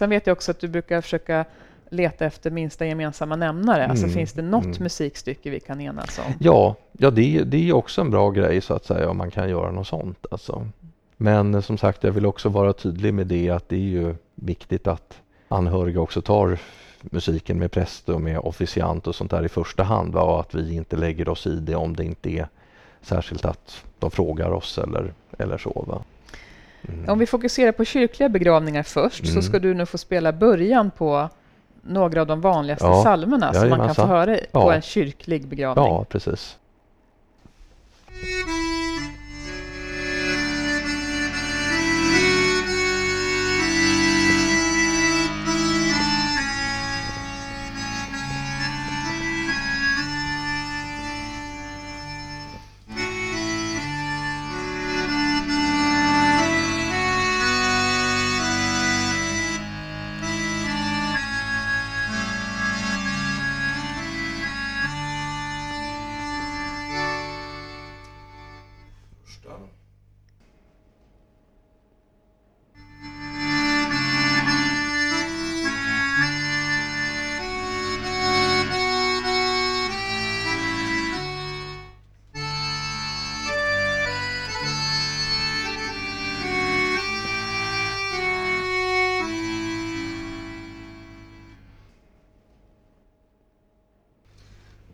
Sen 0.00 0.10
vet 0.10 0.26
jag 0.26 0.32
också 0.34 0.50
att 0.50 0.60
du 0.60 0.68
brukar 0.68 1.00
försöka 1.00 1.44
leta 1.88 2.26
efter 2.26 2.50
minsta 2.50 2.86
gemensamma 2.86 3.36
nämnare. 3.36 3.86
Alltså, 3.86 4.04
mm. 4.04 4.14
Finns 4.14 4.32
det 4.32 4.42
något 4.42 4.64
mm. 4.64 4.76
musikstycke 4.80 5.50
vi 5.50 5.60
kan 5.60 5.80
enas 5.80 6.18
om? 6.18 6.32
Ja, 6.38 6.74
ja 6.92 7.10
det, 7.10 7.44
det 7.44 7.68
är 7.68 7.72
också 7.72 8.00
en 8.00 8.10
bra 8.10 8.30
grej 8.30 8.60
så 8.60 8.74
att 8.74 8.84
säga 8.84 9.10
om 9.10 9.16
man 9.16 9.30
kan 9.30 9.48
göra 9.48 9.70
något 9.70 9.86
sånt. 9.86 10.26
Alltså. 10.30 10.66
Men 11.16 11.62
som 11.62 11.78
sagt, 11.78 12.04
jag 12.04 12.12
vill 12.12 12.26
också 12.26 12.48
vara 12.48 12.72
tydlig 12.72 13.14
med 13.14 13.26
det 13.26 13.50
att 13.50 13.68
det 13.68 13.76
är 13.76 13.80
ju 13.80 14.14
viktigt 14.34 14.86
att 14.86 15.20
anhöriga 15.48 16.00
också 16.00 16.22
tar 16.22 16.58
musiken 17.00 17.58
med 17.58 17.72
präst 17.72 18.08
och 18.08 18.20
med 18.20 18.38
officiant 18.38 19.06
och 19.06 19.14
sånt 19.14 19.30
där 19.30 19.44
i 19.44 19.48
första 19.48 19.82
hand 19.82 20.14
va? 20.14 20.22
och 20.22 20.40
att 20.40 20.54
vi 20.54 20.74
inte 20.74 20.96
lägger 20.96 21.28
oss 21.28 21.46
i 21.46 21.56
det 21.56 21.74
om 21.74 21.96
det 21.96 22.04
inte 22.04 22.30
är 22.30 22.48
särskilt 23.02 23.44
att 23.44 23.84
de 23.98 24.10
frågar 24.10 24.50
oss 24.50 24.78
eller, 24.78 25.12
eller 25.38 25.58
så. 25.58 25.84
Va? 25.88 26.02
Mm. 26.92 27.08
Om 27.08 27.18
vi 27.18 27.26
fokuserar 27.26 27.72
på 27.72 27.84
kyrkliga 27.84 28.28
begravningar 28.28 28.82
först 28.82 29.24
mm. 29.24 29.34
så 29.34 29.42
ska 29.42 29.58
du 29.58 29.74
nu 29.74 29.86
få 29.86 29.98
spela 29.98 30.32
början 30.32 30.90
på 30.90 31.28
några 31.82 32.20
av 32.20 32.26
de 32.26 32.40
vanligaste 32.40 32.86
ja. 32.86 33.02
psalmerna 33.02 33.54
som 33.54 33.68
man 33.68 33.78
kan 33.78 33.94
få 33.94 34.06
höra 34.06 34.36
på 34.52 34.72
en 34.72 34.82
kyrklig 34.82 35.48
begravning. 35.48 35.84
Ja, 35.84 36.04
precis. 36.08 36.58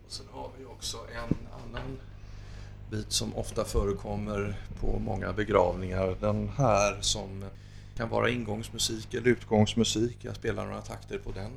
Sen 0.07 0.25
har 0.31 0.49
vi 0.57 0.65
också 0.65 0.97
en 0.97 1.47
annan 1.51 1.97
bit 2.89 3.11
som 3.11 3.35
ofta 3.35 3.65
förekommer 3.65 4.61
på 4.79 4.99
många 4.99 5.33
begravningar. 5.33 6.17
Den 6.19 6.49
här 6.49 7.01
som 7.01 7.45
kan 7.95 8.09
vara 8.09 8.29
ingångsmusik 8.29 9.13
eller 9.13 9.27
utgångsmusik. 9.27 10.17
Jag 10.21 10.35
spelar 10.35 10.65
några 10.65 10.81
takter 10.81 11.17
på 11.17 11.31
den. 11.31 11.51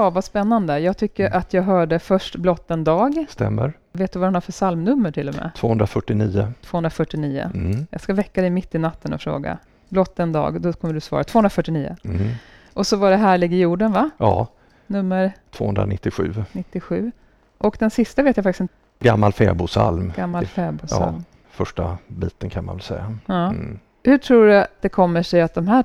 Ja, 0.00 0.10
vad 0.10 0.24
spännande. 0.24 0.78
Jag 0.78 0.96
tycker 0.96 1.26
Mm. 1.26 1.38
att 1.38 1.54
jag 1.54 1.62
hörde 1.62 1.98
först 1.98 2.36
Blott 2.36 2.70
en 2.70 2.84
dag. 2.84 3.26
Stämmer. 3.28 3.72
Vet 3.92 4.12
du 4.12 4.18
vad 4.18 4.26
den 4.26 4.34
har 4.34 4.40
för 4.40 4.52
psalmnummer 4.52 5.10
till 5.12 5.28
och 5.28 5.34
med? 5.34 5.50
249. 5.54 6.52
249. 6.62 7.50
Mm. 7.54 7.86
Jag 7.90 8.00
ska 8.00 8.14
väcka 8.14 8.40
dig 8.40 8.50
mitt 8.50 8.74
i 8.74 8.78
natten 8.78 9.12
och 9.12 9.20
fråga. 9.20 9.58
Blott 9.88 10.18
en 10.18 10.32
dag, 10.32 10.60
då 10.60 10.72
kommer 10.72 10.94
du 10.94 11.00
svara 11.00 11.24
249. 11.24 11.96
Mm. 12.04 12.28
Och 12.74 12.86
så 12.86 12.96
var 12.96 13.10
det 13.10 13.16
Härlig 13.16 13.52
i 13.52 13.58
jorden, 13.60 13.92
va? 13.92 14.10
Ja, 14.18 14.46
Nummer 14.86 15.32
297. 15.50 16.34
97. 16.52 17.12
Och 17.58 17.76
den 17.80 17.90
sista 17.90 18.22
vet 18.22 18.36
jag 18.36 18.44
faktiskt 18.44 18.60
inte. 18.60 18.74
Gammal 19.00 19.32
fäbodpsalm. 19.32 20.12
Gammal 20.16 20.46
fäbodpsalm. 20.46 21.24
Första 21.50 21.98
biten 22.06 22.50
kan 22.50 22.64
man 22.64 22.76
väl 22.76 22.82
säga. 22.82 23.16
Ja. 23.26 23.46
Mm. 23.48 23.78
Hur 24.04 24.18
tror 24.18 24.46
du 24.46 24.56
att 24.56 24.70
det 24.82 24.88
kommer 24.88 25.22
sig 25.22 25.40
att 25.42 25.54
de 25.54 25.68
här 25.68 25.84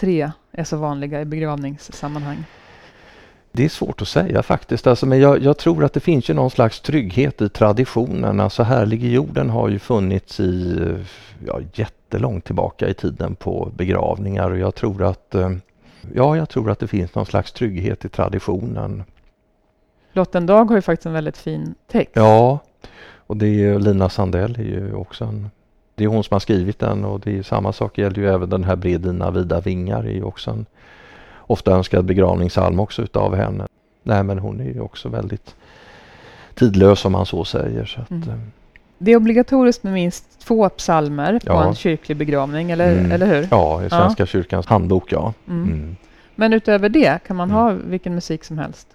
tre 0.00 0.30
är 0.52 0.64
så 0.64 0.76
vanliga 0.76 1.20
i 1.20 1.24
begravningssammanhang? 1.24 2.44
Det 3.56 3.64
är 3.64 3.68
svårt 3.68 4.02
att 4.02 4.08
säga 4.08 4.42
faktiskt, 4.42 4.86
alltså, 4.86 5.06
men 5.06 5.20
jag, 5.20 5.42
jag 5.42 5.56
tror 5.58 5.84
att 5.84 5.92
det 5.92 6.00
finns 6.00 6.30
ju 6.30 6.34
någon 6.34 6.50
slags 6.50 6.80
trygghet 6.80 7.42
i 7.42 7.48
traditionen. 7.48 8.40
Alltså 8.40 8.62
Härlig 8.62 9.04
jorden 9.04 9.50
har 9.50 9.68
ju 9.68 9.78
funnits 9.78 10.40
i 10.40 10.78
ja, 11.46 11.60
jättelångt 11.74 12.44
tillbaka 12.44 12.88
i 12.88 12.94
tiden 12.94 13.34
på 13.34 13.72
begravningar 13.76 14.50
och 14.50 14.58
jag 14.58 14.74
tror 14.74 15.04
att 15.04 15.34
eh, 15.34 15.50
Ja, 16.14 16.36
jag 16.36 16.48
tror 16.48 16.70
att 16.70 16.78
det 16.78 16.86
finns 16.86 17.14
någon 17.14 17.26
slags 17.26 17.52
trygghet 17.52 18.04
i 18.04 18.08
traditionen. 18.08 19.04
Blott 20.12 20.34
en 20.34 20.46
dag 20.46 20.64
har 20.64 20.76
ju 20.76 20.82
faktiskt 20.82 21.06
en 21.06 21.12
väldigt 21.12 21.38
fin 21.38 21.74
text. 21.86 22.12
Ja, 22.14 22.58
och 23.16 23.36
det 23.36 23.64
är 23.64 23.78
Lina 23.78 24.08
Sandell 24.08 24.56
är 24.58 24.64
ju 24.64 24.94
också 24.94 25.24
en 25.24 25.50
det 25.94 26.04
är 26.04 26.08
hon 26.08 26.24
som 26.24 26.34
har 26.34 26.40
skrivit 26.40 26.78
den 26.78 27.04
och 27.04 27.20
det 27.20 27.38
är 27.38 27.42
samma 27.42 27.72
sak 27.72 27.98
gäller 27.98 28.18
ju 28.18 28.28
även 28.28 28.50
den 28.50 28.64
här 28.64 28.76
Bred 28.76 29.00
dina 29.00 29.30
vida 29.30 29.60
vingar 29.60 30.04
är 30.04 30.12
ju 30.12 30.22
också 30.22 30.50
en 30.50 30.66
ofta 31.46 31.70
önskad 31.70 32.04
begravningssalm 32.04 32.80
också 32.80 33.02
utav 33.02 33.34
henne. 33.36 33.66
Nej 34.02 34.22
men 34.22 34.38
hon 34.38 34.60
är 34.60 34.64
ju 34.64 34.80
också 34.80 35.08
väldigt 35.08 35.54
tidlös 36.54 37.04
om 37.04 37.12
man 37.12 37.26
så 37.26 37.44
säger. 37.44 37.84
Så 37.84 38.00
att, 38.00 38.10
Mm. 38.10 38.28
eh, 38.28 38.34
Det 38.98 39.12
är 39.12 39.16
obligatoriskt 39.16 39.82
med 39.82 39.92
minst 39.92 40.40
två 40.40 40.68
psalmer 40.68 41.32
på 41.32 41.52
Ja. 41.52 41.64
en 41.68 41.74
kyrklig 41.74 42.16
begravning, 42.16 42.70
eller, 42.70 42.92
Mm. 42.98 43.12
eller 43.12 43.26
hur? 43.26 43.48
Ja, 43.50 43.84
i 43.84 43.88
Svenska 43.90 44.26
kyrkans 44.26 44.66
handbok 44.66 45.12
ja. 45.12 45.32
Mm. 45.48 45.62
Mm. 45.64 45.96
Men 46.34 46.52
utöver 46.52 46.88
det 46.88 47.18
kan 47.26 47.36
man 47.36 47.50
Mm. 47.50 47.60
ha 47.62 47.70
vilken 47.70 48.14
musik 48.14 48.44
som 48.44 48.58
helst. 48.58 48.86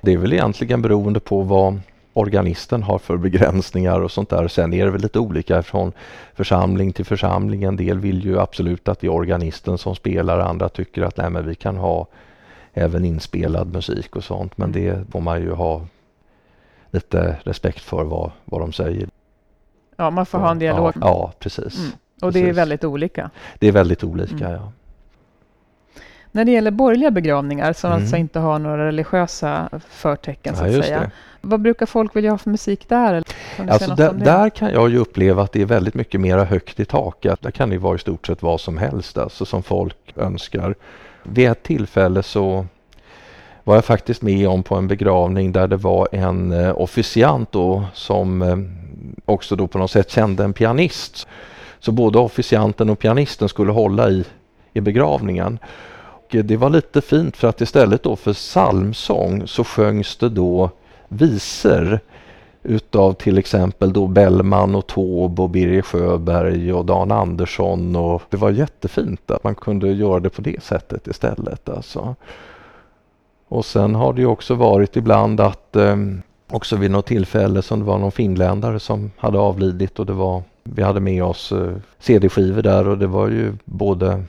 Det 0.00 0.12
är 0.12 0.16
väl 0.18 0.32
egentligen 0.32 0.82
beroende 0.82 1.20
på 1.20 1.40
vad 1.42 1.80
organisten 2.12 2.82
har 2.82 2.98
för 2.98 3.16
begränsningar 3.16 4.00
och 4.00 4.10
sånt 4.10 4.28
där. 4.28 4.48
Sen 4.48 4.72
är 4.72 4.84
det 4.84 4.90
väl 4.90 5.00
lite 5.00 5.18
olika 5.18 5.62
från 5.62 5.92
församling 6.34 6.92
till 6.92 7.04
församling. 7.04 7.62
En 7.62 7.76
del 7.76 7.98
vill 7.98 8.24
ju 8.24 8.40
absolut 8.40 8.88
att 8.88 9.00
det 9.00 9.06
är 9.06 9.12
organisten 9.12 9.78
som 9.78 9.94
spelar, 9.94 10.38
andra 10.38 10.68
tycker 10.68 11.02
att 11.02 11.16
nej, 11.16 11.30
men 11.30 11.46
vi 11.46 11.54
kan 11.54 11.76
ha 11.76 12.06
även 12.72 13.04
inspelad 13.04 13.72
musik 13.72 14.16
och 14.16 14.24
sånt. 14.24 14.58
Men 14.58 14.72
det 14.72 15.10
får 15.12 15.20
man 15.20 15.40
ju 15.40 15.52
ha 15.52 15.86
lite 16.90 17.36
respekt 17.42 17.80
för 17.80 18.04
vad, 18.04 18.30
vad 18.44 18.60
de 18.60 18.72
säger. 18.72 19.08
Ja, 19.96 20.10
man 20.10 20.26
får 20.26 20.38
ha 20.38 20.50
en 20.50 20.58
dialog. 20.58 20.92
Ja, 20.94 21.00
ja 21.00 21.32
precis. 21.38 21.78
Mm. 21.78 21.90
Och 22.22 22.32
det 22.32 22.38
är 22.38 22.42
precis. 22.42 22.58
väldigt 22.58 22.84
olika. 22.84 23.30
Det 23.58 23.68
är 23.68 23.72
väldigt 23.72 24.04
olika. 24.04 24.48
Mm. 24.48 24.52
Ja. 24.52 24.72
När 26.32 26.44
det 26.44 26.50
gäller 26.50 26.70
borgerliga 26.70 27.10
begravningar 27.10 27.72
som 27.72 27.90
Mm. 27.90 28.02
alltså 28.02 28.16
inte 28.16 28.38
har 28.38 28.58
några 28.58 28.86
religiösa 28.86 29.68
förtecken 29.88 30.56
så 30.56 30.62
Ja, 30.62 30.66
att 30.68 30.72
just 30.74 30.88
säga. 30.88 31.00
det. 31.00 31.10
Vad 31.40 31.60
brukar 31.60 31.86
folk 31.86 32.16
vilja 32.16 32.30
ha 32.30 32.38
för 32.38 32.50
musik 32.50 32.88
där? 32.88 33.22
Alltså 33.68 33.94
där, 33.94 34.12
där 34.12 34.50
kan 34.50 34.70
jag 34.72 34.90
ju 34.90 34.98
uppleva 34.98 35.42
att 35.42 35.52
det 35.52 35.62
är 35.62 35.66
väldigt 35.66 35.94
mycket 35.94 36.20
mera 36.20 36.44
högt 36.44 36.80
i 36.80 36.84
taket. 36.84 37.42
Där 37.42 37.50
kan 37.50 37.68
det 37.68 37.72
ju 37.74 37.78
vara 37.80 37.94
i 37.94 37.98
stort 37.98 38.26
sett 38.26 38.42
vad 38.42 38.60
som 38.60 38.78
helst 38.78 39.18
alltså, 39.18 39.44
som 39.44 39.62
folk 39.62 39.96
önskar. 40.16 40.74
Vid 41.22 41.48
ett 41.50 41.62
tillfälle 41.62 42.22
så 42.22 42.66
var 43.64 43.74
jag 43.74 43.84
faktiskt 43.84 44.22
med 44.22 44.48
om 44.48 44.62
på 44.62 44.74
en 44.76 44.88
begravning 44.88 45.52
där 45.52 45.66
det 45.66 45.76
var 45.76 46.08
en 46.12 46.52
eh, 46.52 46.80
officiant 46.80 47.52
då 47.52 47.84
som 47.94 48.42
eh, 48.42 48.56
också 49.24 49.56
då 49.56 49.66
på 49.66 49.78
något 49.78 49.90
sätt 49.90 50.10
kände 50.10 50.44
en 50.44 50.52
pianist. 50.52 51.28
Så 51.80 51.92
både 51.92 52.18
officianten 52.18 52.90
och 52.90 52.98
pianisten 52.98 53.48
skulle 53.48 53.72
hålla 53.72 54.10
i, 54.10 54.24
i 54.72 54.80
begravningen. 54.80 55.58
Och 56.30 56.36
eh, 56.36 56.44
det 56.44 56.56
var 56.56 56.70
lite 56.70 57.00
fint 57.00 57.36
för 57.36 57.48
att 57.48 57.60
istället 57.60 58.02
då 58.02 58.16
för 58.16 58.32
psalmsång 58.32 59.46
så 59.46 59.64
sjöngs 59.64 60.16
det 60.16 60.28
då 60.28 60.70
visor 61.08 62.00
utav 62.62 63.12
till 63.12 63.38
exempel 63.38 63.92
då 63.92 64.06
Bellman 64.06 64.74
och 64.74 64.86
Taube 64.86 65.42
och 65.42 65.50
Birger 65.50 65.82
Sjöberg 65.82 66.72
och 66.72 66.84
Dan 66.84 67.12
Andersson 67.12 67.96
och 67.96 68.22
det 68.30 68.36
var 68.36 68.50
jättefint 68.50 69.30
att 69.30 69.44
man 69.44 69.54
kunde 69.54 69.88
göra 69.92 70.20
det 70.20 70.30
på 70.30 70.42
det 70.42 70.62
sättet 70.62 71.06
istället 71.06 71.68
alltså. 71.68 72.14
Och 73.48 73.64
sen 73.64 73.94
har 73.94 74.12
det 74.12 74.20
ju 74.20 74.26
också 74.26 74.54
varit 74.54 74.96
ibland 74.96 75.40
att 75.40 75.76
eh, 75.76 75.96
också 76.50 76.76
vid 76.76 76.90
något 76.90 77.06
tillfälle 77.06 77.62
som 77.62 77.78
det 77.78 77.84
var 77.84 77.98
någon 77.98 78.12
finländare 78.12 78.80
som 78.80 79.10
hade 79.16 79.38
avlidit 79.38 79.98
och 79.98 80.06
det 80.06 80.12
var 80.12 80.42
vi 80.62 80.82
hade 80.82 81.00
med 81.00 81.24
oss 81.24 81.52
eh, 81.52 81.72
CD-skivor 81.98 82.62
där 82.62 82.88
och 82.88 82.98
det 82.98 83.06
var 83.06 83.28
ju 83.28 83.52
både 83.64 84.24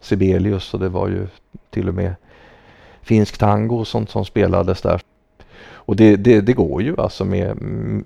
Sibelius 0.00 0.74
och 0.74 0.80
det 0.80 0.88
var 0.88 1.08
ju 1.08 1.26
till 1.70 1.88
och 1.88 1.94
med 1.94 2.14
finsk 3.02 3.38
tango 3.38 3.76
och 3.76 3.86
sånt 3.86 4.10
som 4.10 4.24
spelades 4.24 4.82
där. 4.82 5.00
Och 5.86 5.96
det, 5.96 6.16
det, 6.16 6.40
det 6.40 6.52
går 6.52 6.82
ju 6.82 7.00
alltså 7.00 7.24
med, 7.24 7.56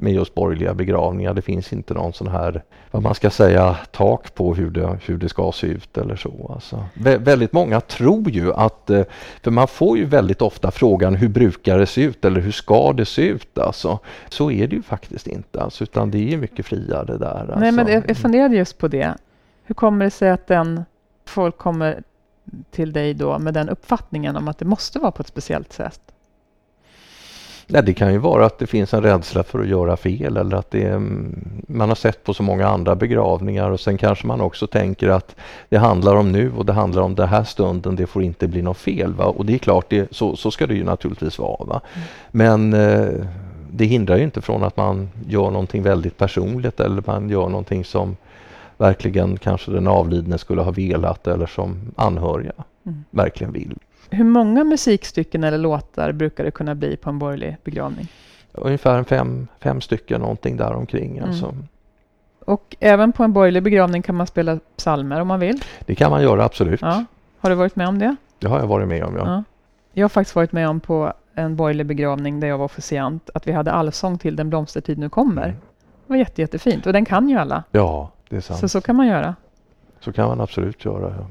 med 0.00 0.12
just 0.12 0.34
borgerliga 0.34 0.74
begravningar. 0.74 1.34
Det 1.34 1.42
finns 1.42 1.72
inte 1.72 1.94
någon 1.94 2.12
sån 2.12 2.28
här, 2.28 2.62
vad 2.90 3.02
man 3.02 3.14
ska 3.14 3.30
säga, 3.30 3.76
tak 3.90 4.34
på 4.34 4.54
hur 4.54 4.70
det, 4.70 4.98
hur 5.04 5.16
det 5.16 5.28
ska 5.28 5.52
se 5.52 5.66
ut 5.66 5.98
eller 5.98 6.16
så. 6.16 6.50
Alltså. 6.54 6.84
Vä 6.94 7.18
väldigt 7.18 7.52
många 7.52 7.80
tror 7.80 8.30
ju 8.30 8.52
att, 8.52 8.90
eh, 8.90 9.02
för 9.42 9.50
man 9.50 9.68
får 9.68 9.98
ju 9.98 10.04
väldigt 10.04 10.42
ofta 10.42 10.70
frågan 10.70 11.14
hur 11.14 11.28
brukar 11.28 11.78
det 11.78 11.86
se 11.86 12.02
ut 12.02 12.24
eller 12.24 12.40
hur 12.40 12.52
ska 12.52 12.92
det 12.92 13.04
se 13.04 13.22
ut 13.22 13.58
alltså. 13.58 13.98
Så 14.28 14.50
är 14.50 14.66
det 14.66 14.76
ju 14.76 14.82
faktiskt 14.82 15.26
inte 15.26 15.62
alltså, 15.62 15.84
utan 15.84 16.10
det 16.10 16.32
är 16.32 16.36
mycket 16.36 16.66
friare 16.66 17.18
där. 17.18 17.40
Alltså. 17.40 17.58
Nej, 17.58 17.72
men 17.72 17.86
jag, 17.86 18.04
jag 18.08 18.16
funderade 18.16 18.56
just 18.56 18.78
på 18.78 18.88
det. 18.88 19.14
Hur 19.64 19.74
kommer 19.74 20.04
det 20.04 20.10
sig 20.10 20.30
att 20.30 20.46
den 20.46 20.84
folk 21.30 21.58
kommer 21.58 22.02
till 22.70 22.92
dig 22.92 23.14
då 23.14 23.38
med 23.38 23.54
den 23.54 23.68
uppfattningen 23.68 24.36
om 24.36 24.48
att 24.48 24.58
det 24.58 24.64
måste 24.64 24.98
vara 24.98 25.10
på 25.10 25.20
ett 25.20 25.28
speciellt 25.28 25.72
sätt? 25.72 26.00
Nej, 27.72 27.82
det 27.82 27.94
kan 27.94 28.12
ju 28.12 28.18
vara 28.18 28.46
att 28.46 28.58
det 28.58 28.66
finns 28.66 28.94
en 28.94 29.02
rädsla 29.02 29.42
för 29.42 29.58
att 29.58 29.68
göra 29.68 29.96
fel 29.96 30.36
eller 30.36 30.56
att 30.56 30.70
det 30.70 30.82
är, 30.82 30.92
mm, 30.92 31.62
man 31.68 31.88
har 31.88 31.96
sett 31.96 32.24
på 32.24 32.34
så 32.34 32.42
många 32.42 32.68
andra 32.68 32.94
begravningar 32.94 33.70
och 33.70 33.80
sen 33.80 33.98
kanske 33.98 34.26
man 34.26 34.40
också 34.40 34.66
tänker 34.66 35.08
att 35.08 35.36
det 35.68 35.76
handlar 35.76 36.16
om 36.16 36.32
nu 36.32 36.52
och 36.52 36.66
det 36.66 36.72
handlar 36.72 37.02
om 37.02 37.14
den 37.14 37.28
här 37.28 37.44
stunden, 37.44 37.96
det 37.96 38.06
får 38.06 38.22
inte 38.22 38.48
bli 38.48 38.62
något 38.62 38.78
fel. 38.78 39.14
Va? 39.14 39.24
Och 39.24 39.46
det 39.46 39.54
är 39.54 39.58
klart, 39.58 39.86
det, 39.88 40.14
så, 40.14 40.36
så 40.36 40.50
ska 40.50 40.66
det 40.66 40.74
ju 40.74 40.84
naturligtvis 40.84 41.38
vara. 41.38 41.64
Va? 41.64 41.80
Mm. 41.94 42.06
Men 42.30 42.72
eh, 42.72 43.26
det 43.72 43.84
hindrar 43.84 44.16
ju 44.16 44.24
inte 44.24 44.40
från 44.40 44.62
att 44.62 44.76
man 44.76 45.08
gör 45.28 45.50
någonting 45.50 45.82
väldigt 45.82 46.16
personligt 46.16 46.80
eller 46.80 47.02
man 47.06 47.28
gör 47.28 47.48
någonting 47.48 47.84
som 47.84 48.16
verkligen 48.80 49.36
kanske 49.36 49.70
den 49.70 49.86
avlidne 49.86 50.38
skulle 50.38 50.62
ha 50.62 50.70
velat 50.70 51.26
eller 51.26 51.46
som 51.46 51.80
anhöriga 51.96 52.52
Mm. 52.86 53.04
verkligen 53.10 53.52
vill. 53.52 53.76
Hur 54.10 54.24
många 54.24 54.64
musikstycken 54.64 55.44
eller 55.44 55.58
låtar 55.58 56.12
brukar 56.12 56.44
det 56.44 56.50
kunna 56.50 56.74
bli 56.74 56.96
på 56.96 57.10
en 57.10 57.18
borgerlig 57.18 57.56
begravning? 57.64 58.08
Ungefär 58.52 59.04
fem, 59.04 59.46
fem 59.60 59.80
stycken 59.80 60.20
någonting 60.20 60.56
där 60.56 60.72
omkring. 60.74 61.18
Mm. 61.18 61.28
Alltså. 61.30 61.54
Och 62.44 62.76
även 62.80 63.12
på 63.12 63.24
en 63.24 63.32
borgerlig 63.32 63.62
begravning 63.62 64.02
kan 64.02 64.14
man 64.14 64.26
spela 64.26 64.58
psalmer 64.76 65.20
om 65.20 65.28
man 65.28 65.40
vill. 65.40 65.62
Det 65.86 65.94
kan 65.94 66.10
man 66.10 66.22
göra 66.22 66.44
absolut. 66.44 66.82
Ja. 66.82 67.04
Har 67.38 67.50
du 67.50 67.56
varit 67.56 67.76
med 67.76 67.88
om 67.88 67.98
det? 67.98 68.16
Det 68.38 68.48
har 68.48 68.58
jag 68.58 68.66
varit 68.66 68.88
med 68.88 69.04
om. 69.04 69.16
Ja. 69.16 69.22
Ja. 69.26 69.44
Jag 69.92 70.04
har 70.04 70.08
faktiskt 70.08 70.36
varit 70.36 70.52
med 70.52 70.68
om 70.68 70.80
på 70.80 71.12
en 71.34 71.56
borgerlig 71.56 71.86
begravning 71.86 72.40
där 72.40 72.48
jag 72.48 72.58
var 72.58 72.64
officiant 72.64 73.30
att 73.34 73.46
vi 73.46 73.52
hade 73.52 73.72
allsång 73.72 74.18
till 74.18 74.36
Den 74.36 74.50
blomstertid 74.50 74.98
nu 74.98 75.08
kommer. 75.08 75.42
Mm. 75.44 75.56
Det 76.06 76.12
var 76.12 76.16
jätte, 76.16 76.40
jättefint 76.40 76.86
och 76.86 76.92
den 76.92 77.04
kan 77.04 77.28
ju 77.28 77.36
alla. 77.38 77.64
ja, 77.70 78.10
det 78.30 78.36
är 78.36 78.40
sant. 78.40 78.60
Så 78.60 78.68
så 78.68 78.80
kan 78.80 78.96
man 78.96 79.06
göra. 79.06 79.34
Så 80.00 80.12
kan 80.12 80.28
man 80.28 80.40
absolut 80.40 80.84
göra. 80.84 81.14
Ja. 81.18 81.26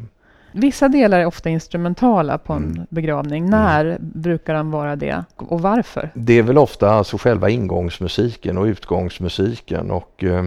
Vissa 0.51 0.87
delar 0.87 1.19
är 1.19 1.25
ofta 1.25 1.49
instrumentala 1.49 2.37
på 2.37 2.53
en 2.53 2.63
Mm. 2.63 2.85
begravning. 2.89 3.49
När 3.49 3.97
brukar 3.99 4.53
de 4.53 4.71
vara 4.71 4.95
det 4.95 5.23
och 5.35 5.61
varför? 5.61 6.09
Det 6.13 6.33
är 6.33 6.43
väl 6.43 6.57
ofta 6.57 6.89
alltså 6.91 7.17
själva 7.17 7.49
ingångsmusiken 7.49 8.57
och 8.57 8.63
utgångsmusiken 8.65 9.91
och 9.91 10.23
eh, 10.23 10.45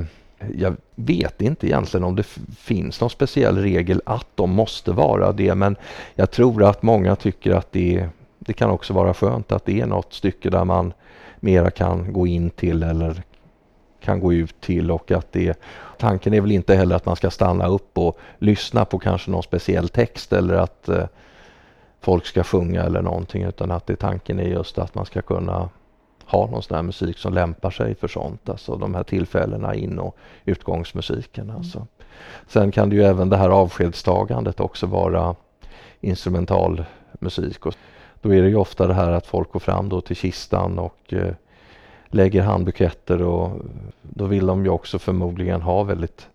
jag 0.57 0.77
vet 0.95 1.43
inte 1.43 1.67
egentligen 1.67 2.05
om 2.05 2.17
det 2.17 2.23
finns 2.59 3.01
någon 3.01 3.11
speciell 3.11 3.59
regel 3.59 4.03
att 4.07 4.27
de 4.35 4.51
måste 4.51 4.93
vara 4.93 5.33
det 5.33 5.55
men 5.55 5.77
jag 6.15 6.31
tror 6.31 6.65
att 6.65 6.83
många 6.83 7.17
tycker 7.17 7.51
att 7.55 7.73
det, 7.73 8.07
det 8.38 8.53
kan 8.53 8.71
också 8.71 8.93
vara 8.95 9.15
skönt 9.15 9.53
att 9.53 9.65
det 9.65 9.81
är 9.81 9.87
något 9.87 10.12
stycke 10.12 10.51
där 10.51 10.65
man 10.65 10.93
mera 11.41 11.71
kan 11.71 12.12
gå 12.12 12.27
in 12.27 12.51
till 12.51 12.83
eller 12.83 13.23
kan 14.05 14.21
gå 14.21 14.33
ut 14.33 14.61
till 14.61 14.91
och 14.91 15.11
att 15.11 15.33
det 15.33 15.59
tanken 15.99 16.35
är 16.35 16.41
väl 16.41 16.53
inte 16.53 16.75
heller 16.75 16.97
att 16.97 17.07
man 17.07 17.17
ska 17.17 17.31
stanna 17.31 17.67
upp 17.67 17.99
och 17.99 18.19
lyssna 18.38 18.85
på 18.85 18.99
kanske 18.99 19.31
någon 19.31 19.43
speciell 19.43 19.88
text 19.88 20.33
eller 20.33 20.55
att 20.55 20.88
eh, 20.88 21.05
folk 22.01 22.27
ska 22.27 22.43
sjunga 22.43 22.83
eller 22.83 23.03
någonting 23.03 23.43
utan 23.43 23.71
att 23.71 23.87
det 23.87 23.97
tanken 23.97 24.38
är 24.38 24.49
just 24.49 24.79
att 24.79 24.95
man 24.95 25.07
ska 25.07 25.23
kunna 25.23 25.69
ha 26.27 26.47
någon 26.47 26.62
sån 26.62 26.75
här 26.75 26.83
musik 26.83 27.19
som 27.19 27.35
lämpar 27.35 27.71
sig 27.71 27.95
för 27.95 28.09
sånt, 28.09 28.49
alltså 28.49 28.77
de 28.77 28.95
här 28.95 29.03
tillfällena 29.03 29.75
in 29.75 29.99
och 29.99 30.17
utgångsmusiken. 30.45 31.51
Alltså. 31.51 31.87
Sen 32.47 32.73
kan 32.73 32.91
det 32.91 32.97
ju 32.97 33.03
även 33.03 33.29
det 33.29 33.37
här 33.37 33.51
avskedstagandet 33.51 34.61
också 34.61 34.87
vara 34.87 35.35
instrumental 36.01 36.85
musik. 37.19 37.67
Och 37.67 37.75
då 38.21 38.35
är 38.35 38.43
det 38.43 38.49
ju 38.49 38.57
ofta 38.57 38.87
det 38.87 38.95
här 38.95 39.12
att 39.12 39.27
folk 39.27 39.53
går 39.53 39.61
fram 39.61 39.88
då 39.88 40.01
till 40.01 40.17
kistan 40.17 40.79
och 40.79 41.12
eh, 41.12 41.35
lägger 42.14 42.42
handbuketter 42.42 43.22
och 43.22 43.61
då 44.03 44.25
vill 44.27 44.46
de 44.46 44.64
ju 44.64 44.70
också 44.70 44.98
förmodligen 44.98 45.62
ha 45.62 45.83
väldigt 45.83 46.29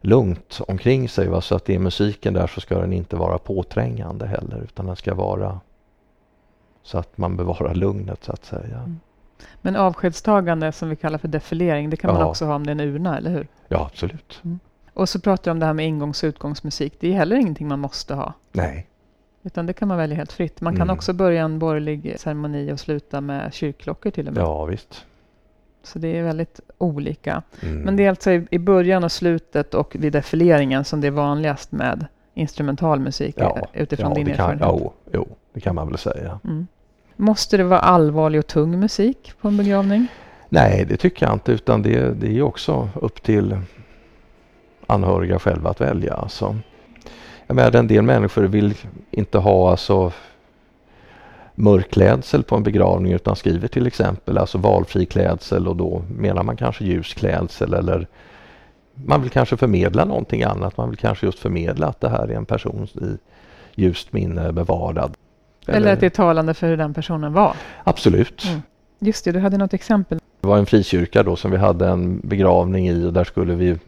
lugnt 0.00 0.60
omkring 0.68 1.08
sig. 1.08 1.28
Va? 1.28 1.40
Så 1.40 1.54
att 1.54 1.64
det 1.64 1.74
är 1.74 1.78
musiken 1.78 2.34
där 2.34 2.46
så 2.46 2.60
ska 2.60 2.78
den 2.78 2.92
inte 2.92 3.16
vara 3.16 3.38
påträngande 3.38 4.26
heller 4.26 4.60
utan 4.62 4.86
den 4.86 4.96
ska 4.96 5.14
vara 5.14 5.60
så 6.82 6.98
att 6.98 7.18
man 7.18 7.36
bevarar 7.36 7.74
lugnet 7.74 8.24
så 8.24 8.32
att 8.32 8.44
säga. 8.44 8.76
Mm. 8.78 9.00
Men 9.62 9.76
avskedstagande 9.76 10.72
som 10.72 10.88
vi 10.88 10.96
kallar 10.96 11.18
för 11.18 11.28
defilering, 11.28 11.90
det 11.90 11.96
kan 11.96 12.12
man 12.12 12.20
Ja. 12.20 12.26
också 12.26 12.44
ha 12.44 12.54
om 12.54 12.66
det 12.66 12.70
är 12.70 12.72
en 12.72 12.80
urna, 12.80 13.16
eller 13.18 13.30
hur? 13.30 13.46
Ja, 13.68 13.86
absolut. 13.92 14.42
Och 14.94 15.08
så 15.08 15.20
pratar 15.20 15.44
du 15.44 15.50
om 15.50 15.58
det 15.58 15.66
här 15.66 15.72
med 15.72 15.86
ingångs 15.86 16.22
och 16.22 16.26
utgångsmusik. 16.26 16.94
Det 17.00 17.08
är 17.08 17.12
heller 17.12 17.36
ingenting 17.36 17.68
man 17.68 17.78
måste 17.80 18.14
ha. 18.14 18.32
Nej. 18.52 18.86
Utan 19.42 19.66
det 19.66 19.72
kan 19.72 19.88
man 19.88 19.98
välja 19.98 20.16
helt 20.16 20.32
fritt. 20.32 20.60
Man 20.60 20.72
kan 20.76 20.82
Mm. 20.82 20.94
också 20.96 21.12
börja 21.12 21.42
en 21.42 21.58
borgerlig 21.58 22.14
ceremoni 22.18 22.72
och 22.72 22.80
sluta 22.80 23.20
med 23.20 23.54
kyrkklockor 23.54 24.10
till 24.10 24.28
och 24.28 24.34
med. 24.34 24.40
Ja, 24.42 24.64
visst. 24.64 25.06
Så 25.82 25.98
det 25.98 26.08
är 26.18 26.22
väldigt 26.22 26.60
olika. 26.78 27.42
Mm. 27.62 27.80
Men 27.80 27.96
det 27.96 28.04
är 28.04 28.08
alltså 28.08 28.30
i, 28.30 28.46
i 28.50 28.58
början 28.58 29.04
och 29.04 29.12
slutet 29.12 29.74
och 29.74 29.96
vid 29.98 30.12
defileringen 30.12 30.84
som 30.84 31.00
det 31.00 31.06
är 31.06 31.10
vanligast 31.10 31.72
med 31.72 32.06
instrumental 32.34 33.00
musik 33.00 33.34
Ja, 33.38 33.58
eh, 33.72 33.82
utifrån 33.82 34.08
ja, 34.10 34.14
din 34.14 34.24
det 34.24 34.32
kan, 34.34 34.50
erfarenhet. 34.50 34.92
jo, 35.12 35.28
det 35.52 35.60
kan 35.60 35.74
man 35.74 35.88
väl 35.88 35.98
säga. 35.98 36.40
Mm. 36.44 36.66
Måste 37.16 37.56
det 37.56 37.64
vara 37.64 37.80
allvarlig 37.80 38.38
och 38.38 38.46
tung 38.46 38.80
musik 38.80 39.32
på 39.40 39.48
en 39.48 39.56
begravning? 39.56 40.06
Nej, 40.48 40.84
det 40.88 40.96
tycker 40.96 41.26
jag 41.26 41.32
inte 41.34 41.52
utan 41.52 41.82
det, 41.82 42.10
det 42.20 42.38
är 42.38 42.42
också 42.42 42.88
upp 42.94 43.22
till 43.22 43.58
anhöriga 44.86 45.38
själva 45.38 45.70
att 45.70 45.80
välja. 45.80 46.14
Alltså. 46.14 46.56
Jag 47.50 47.54
menar, 47.54 47.76
en 47.76 47.86
del 47.86 48.02
människor 48.02 48.42
vill 48.42 48.74
inte 49.10 49.38
ha 49.38 49.70
alltså, 49.70 50.12
mörk 51.54 51.90
klädsel 51.90 52.42
på 52.42 52.56
en 52.56 52.62
begravning 52.62 53.12
utan 53.12 53.36
skriver 53.36 53.68
till 53.68 53.86
exempel 53.86 54.38
alltså 54.38 54.58
valfri 54.58 55.06
klädsel 55.06 55.68
och 55.68 55.76
då 55.76 56.02
menar 56.18 56.42
man 56.42 56.56
kanske 56.56 56.84
ljus 56.84 57.14
klädsel 57.14 57.74
eller 57.74 58.06
man 58.94 59.22
vill 59.22 59.30
kanske 59.30 59.56
förmedla 59.56 60.04
någonting 60.04 60.42
annat. 60.42 60.76
Man 60.76 60.88
vill 60.90 60.98
kanske 60.98 61.26
just 61.26 61.38
förmedla 61.38 61.86
att 61.86 62.00
det 62.00 62.08
här 62.08 62.28
är 62.28 62.34
en 62.34 62.46
person 62.46 62.84
i 62.84 63.18
ljust 63.80 64.12
minne 64.12 64.52
bevarad. 64.52 65.14
Eller, 65.66 65.92
att 65.92 66.00
det 66.00 66.06
är 66.06 66.10
talande 66.10 66.54
för 66.54 66.66
hur 66.66 66.76
den 66.76 66.94
personen 66.94 67.32
var? 67.32 67.56
Absolut. 67.84 68.44
Mm. 68.48 68.62
Just 68.98 69.24
det, 69.24 69.32
du 69.32 69.38
hade 69.38 69.58
något 69.58 69.74
exempel. 69.74 70.18
Det 70.40 70.48
var 70.48 70.58
en 70.58 70.66
frikyrka 70.66 71.22
då 71.22 71.36
som 71.36 71.50
vi 71.50 71.56
hade 71.56 71.88
en 71.88 72.20
begravning 72.20 72.88
i 72.88 73.06
och 73.06 73.12
där 73.12 73.24
skulle 73.24 73.54
vi 73.54 73.78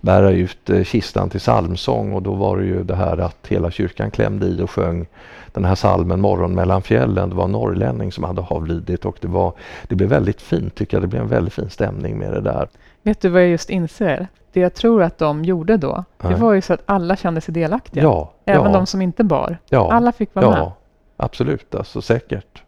bära 0.00 0.30
ut 0.30 0.70
eh, 0.70 0.84
kistan 0.84 1.30
till 1.30 1.40
psalmsång 1.40 2.12
och 2.12 2.22
då 2.22 2.34
var 2.34 2.58
det 2.58 2.64
ju 2.64 2.84
det 2.84 2.96
här 2.96 3.18
att 3.18 3.46
hela 3.48 3.70
kyrkan 3.70 4.10
klämde 4.10 4.46
i 4.46 4.62
och 4.62 4.70
sjöng 4.70 5.06
den 5.52 5.64
här 5.64 5.74
salmen 5.74 6.20
Morgon 6.20 6.54
mellan 6.54 6.82
fjällen. 6.82 7.28
Det 7.30 7.34
var 7.36 7.44
en 7.44 7.52
norrlänning 7.52 8.12
som 8.12 8.24
hade 8.24 8.42
avlidit 8.42 9.04
och 9.04 9.16
det, 9.20 9.28
var, 9.28 9.52
det 9.88 9.94
blev 9.94 10.08
väldigt 10.08 10.42
fint 10.42 10.74
tycker 10.74 10.96
jag. 10.96 11.02
Det 11.04 11.08
blev 11.08 11.22
en 11.22 11.28
väldigt 11.28 11.54
fin 11.54 11.70
stämning 11.70 12.18
med 12.18 12.32
det 12.32 12.40
där. 12.40 12.68
Vet 13.02 13.20
du 13.20 13.28
vad 13.28 13.42
jag 13.42 13.48
just 13.48 13.70
inser? 13.70 14.28
Det 14.52 14.60
jag 14.60 14.74
tror 14.74 15.02
att 15.02 15.18
de 15.18 15.44
gjorde 15.44 15.76
då, 15.76 16.04
det 16.18 16.28
Nej. 16.28 16.40
var 16.40 16.52
ju 16.52 16.60
så 16.60 16.72
att 16.72 16.82
alla 16.86 17.16
kände 17.16 17.40
sig 17.40 17.54
delaktiga. 17.54 18.02
Ja, 18.02 18.32
Även 18.44 18.66
ja, 18.66 18.72
de 18.72 18.86
som 18.86 19.02
inte 19.02 19.24
bar. 19.24 19.58
ja, 19.68 19.92
Alla 19.92 20.12
fick 20.12 20.34
vara 20.34 20.50
med. 20.50 20.58
ja 20.58 20.76
absolut, 21.16 21.74
alltså 21.74 22.02
säkert. 22.02 22.62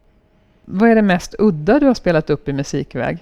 Vad 0.65 0.91
är 0.91 0.95
det 0.95 1.03
mest 1.03 1.35
udda 1.39 1.81
du 1.81 1.87
har 1.87 1.95
spelat 1.95 2.31
upp 2.31 2.49
i 2.49 2.53
musikväg? 2.53 3.19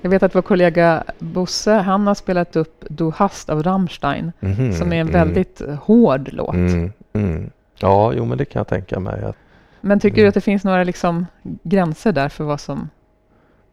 Jag 0.00 0.10
vet 0.10 0.22
att 0.22 0.34
vår 0.34 0.42
kollega 0.42 1.02
Bosse, 1.18 1.72
han 1.72 2.06
har 2.06 2.14
spelat 2.14 2.56
upp 2.56 2.84
Du 2.88 3.12
hast 3.16 3.50
av 3.50 3.62
Rammstein, 3.62 4.32
Mhm, 4.40 4.72
som 4.72 4.92
är 4.92 4.96
en 5.00 5.08
mm, 5.08 5.12
väldigt 5.12 5.60
eh, 5.60 5.74
hård 5.74 6.28
låt. 6.32 6.54
Mm, 6.54 6.92
mm. 7.12 7.50
Ja, 7.78 8.12
jo 8.16 8.24
men 8.24 8.38
det 8.38 8.44
kan 8.44 8.60
jag 8.60 8.68
tänka 8.68 9.00
mig. 9.00 9.24
Att, 9.24 9.36
Men 9.80 10.00
tycker 10.00 10.16
Mm. 10.18 10.24
du 10.24 10.28
att 10.28 10.34
det 10.34 10.40
finns 10.40 10.64
några 10.64 10.84
liksom 10.84 11.26
gränser 11.62 12.12
där 12.12 12.28
för 12.28 12.44
vad 12.44 12.60
som 12.60 12.88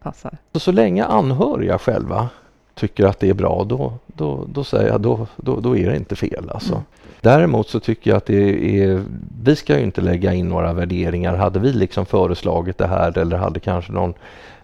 passar? 0.03 0.38
så, 0.53 0.60
så 0.60 0.71
länge 0.71 1.05
anhöriga 1.05 1.77
själva 1.79 2.29
tycker 2.75 3.05
att 3.05 3.19
det 3.19 3.29
är 3.29 3.34
bra, 3.34 3.63
då, 3.63 3.93
då, 4.08 4.45
då 4.53 4.63
säger 4.63 4.88
jag 4.89 5.01
då, 5.01 5.27
då, 5.36 5.60
då 5.60 5.77
är 5.77 5.89
det 5.89 5.95
inte 5.95 6.15
fel. 6.15 6.49
Alltså. 6.53 6.73
Mm. 6.73 6.84
Däremot 7.21 7.69
så 7.69 7.79
tycker 7.79 8.12
jag 8.12 8.17
att 8.17 8.25
det 8.25 8.79
är, 8.84 9.03
vi 9.43 9.55
ska 9.55 9.77
ju 9.77 9.84
inte 9.84 10.01
lägga 10.01 10.34
in 10.34 10.49
några 10.49 10.73
värderingar. 10.73 11.36
Hade 11.36 11.60
vi 11.60 11.73
liksom 11.73 12.05
föreslagit 12.05 12.77
det 12.77 12.88
här 12.88 13.17
eller 13.17 13.38
hade 13.38 13.60
kanske 13.60 13.91
någon 13.91 14.13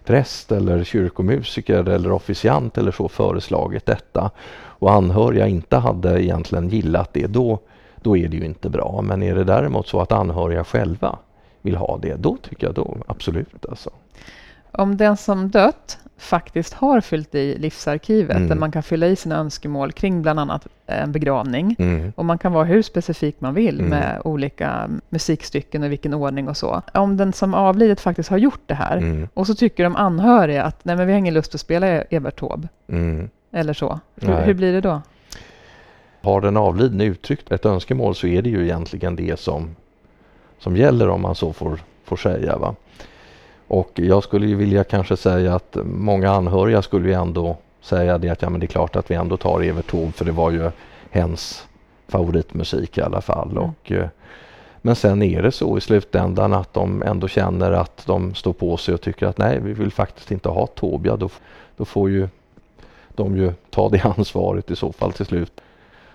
präst 0.06 0.52
eller 0.52 0.84
kyrkomusiker 0.84 1.88
eller 1.88 2.12
officiant 2.12 2.78
eller 2.78 2.90
så 2.92 3.08
föreslagit 3.08 3.86
detta 3.86 4.30
och 4.78 4.92
anhöriga 4.92 5.46
inte 5.46 5.76
hade 5.76 6.24
egentligen 6.24 6.68
gillat 6.68 7.12
det, 7.12 7.26
då, 7.26 7.58
då 8.02 8.16
är 8.16 8.28
det 8.28 8.36
ju 8.36 8.44
inte 8.44 8.70
bra. 8.70 9.00
Men 9.02 9.22
är 9.22 9.34
det 9.34 9.44
däremot 9.44 9.88
så 9.88 10.00
att 10.00 10.12
anhöriga 10.12 10.64
själva 10.64 11.18
vill 11.62 11.76
ha 11.76 11.98
det, 12.02 12.14
då 12.14 12.36
tycker 12.36 12.66
jag 12.66 12.74
då 12.74 12.96
absolut. 13.06 13.66
Alltså. 13.68 13.90
Om 14.78 14.96
den 14.96 15.16
som 15.16 15.50
dött 15.50 15.98
faktiskt 16.18 16.74
har 16.74 17.00
fyllt 17.00 17.34
i 17.34 17.58
livsarkivet, 17.58 18.36
Mm. 18.36 18.48
där 18.48 18.56
man 18.56 18.72
kan 18.72 18.82
fylla 18.82 19.06
i 19.06 19.16
sina 19.16 19.36
önskemål 19.36 19.92
kring 19.92 20.22
bland 20.22 20.40
annat 20.40 20.66
en 20.86 21.12
begravning, 21.12 21.76
Mm. 21.78 22.12
och 22.16 22.24
man 22.24 22.38
kan 22.38 22.52
vara 22.52 22.64
hur 22.64 22.82
specifik 22.82 23.40
man 23.40 23.54
vill 23.54 23.78
Mm. 23.80 23.90
med 23.90 24.20
olika 24.24 24.88
musikstycken 25.08 25.82
och 25.82 25.90
vilken 25.92 26.14
ordning 26.14 26.48
och 26.48 26.56
så. 26.56 26.82
Om 26.94 27.16
den 27.16 27.32
som 27.32 27.54
avlidit 27.54 28.00
faktiskt 28.00 28.28
har 28.28 28.38
gjort 28.38 28.60
det 28.66 28.74
här, 28.74 28.96
Mm. 28.96 29.28
och 29.34 29.46
så 29.46 29.54
tycker 29.54 29.84
de 29.84 29.96
anhöriga 29.96 30.62
att 30.64 30.84
nej 30.84 30.96
men 30.96 31.06
vi 31.06 31.12
har 31.12 31.18
ingen 31.18 31.34
lust 31.34 31.54
att 31.54 31.60
spela 31.60 31.86
Evert 31.86 32.40
Taube, 32.40 32.68
Mm. 32.88 33.28
eller 33.52 33.72
så. 33.72 34.00
Hur, 34.20 34.34
hur 34.34 34.54
blir 34.54 34.72
det 34.72 34.80
då? 34.80 35.02
Har 36.22 36.40
den 36.40 36.56
avlidne 36.56 37.04
uttryckt 37.04 37.52
ett 37.52 37.66
önskemål 37.66 38.14
så 38.14 38.26
är 38.26 38.42
det 38.42 38.50
ju 38.50 38.64
egentligen 38.64 39.16
det 39.16 39.40
som, 39.40 39.76
som 40.58 40.76
gäller 40.76 41.08
om 41.08 41.22
man 41.22 41.34
så 41.34 41.52
får, 41.52 41.78
får 42.04 42.16
säga. 42.16 42.56
Va? 42.58 42.74
Och 43.68 43.90
jag 43.94 44.22
skulle 44.22 44.46
ju 44.46 44.54
vilja 44.54 44.84
kanske 44.84 45.16
säga 45.16 45.54
att 45.54 45.76
många 45.84 46.30
anhöriga 46.30 46.82
skulle 46.82 47.08
ju 47.08 47.14
ändå 47.14 47.56
säga 47.80 48.18
det 48.18 48.28
att 48.28 48.42
ja 48.42 48.50
men 48.50 48.60
det 48.60 48.66
är 48.66 48.68
klart 48.68 48.96
att 48.96 49.10
vi 49.10 49.14
ändå 49.14 49.36
tar 49.36 49.62
Evert 49.62 49.90
Taube 49.90 50.12
för 50.12 50.24
det 50.24 50.32
var 50.32 50.50
ju 50.50 50.70
hens 51.10 51.66
favoritmusik 52.08 52.98
i 52.98 53.02
alla 53.02 53.20
fall. 53.20 53.50
Mm. 53.50 53.62
Och, 53.62 53.92
eh, 53.92 54.08
men 54.82 54.96
sen 54.96 55.22
är 55.22 55.42
det 55.42 55.52
så 55.52 55.78
i 55.78 55.80
slutändan 55.80 56.52
att 56.52 56.74
de 56.74 57.02
ändå 57.02 57.28
känner 57.28 57.72
att 57.72 58.06
de 58.06 58.34
står 58.34 58.52
på 58.52 58.76
sig 58.76 58.94
och 58.94 59.00
tycker 59.00 59.26
att 59.26 59.38
nej 59.38 59.60
vi 59.60 59.72
vill 59.72 59.92
faktiskt 59.92 60.30
inte 60.30 60.48
ha. 60.48 60.68
Ja, 61.04 61.16
då, 61.16 61.28
då 61.76 61.84
får 61.84 62.10
ju 62.10 62.28
de 63.08 63.36
ju 63.36 63.52
ta 63.70 63.88
det 63.88 64.04
ansvaret 64.16 64.70
i 64.70 64.76
så 64.76 64.92
fall 64.92 65.12
till 65.12 65.26
slut. 65.26 65.60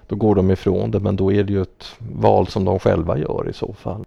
Då 0.07 0.15
går 0.15 0.35
de 0.35 0.51
ifrån 0.51 0.91
det 0.91 0.99
men 0.99 1.15
då 1.15 1.31
är 1.31 1.43
det 1.43 1.53
ju 1.53 1.61
ett 1.61 1.95
val 1.97 2.47
som 2.47 2.65
de 2.65 2.79
själva 2.79 3.17
gör 3.17 3.49
i 3.49 3.53
så 3.53 3.73
fall. 3.73 4.05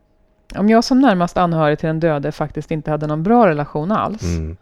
Om 0.55 0.69
jag 0.69 0.85
som 0.85 1.01
närmast 1.01 1.37
anhörig 1.37 1.79
till 1.79 1.87
den 1.87 2.01
döde 2.01 2.33
faktiskt 2.33 2.71
inte 2.71 2.91
hade 2.91 3.07
någon 3.07 3.23
bra 3.23 3.47
relation 3.49 3.93
alls, 3.93 4.23
Mm. 4.23 4.57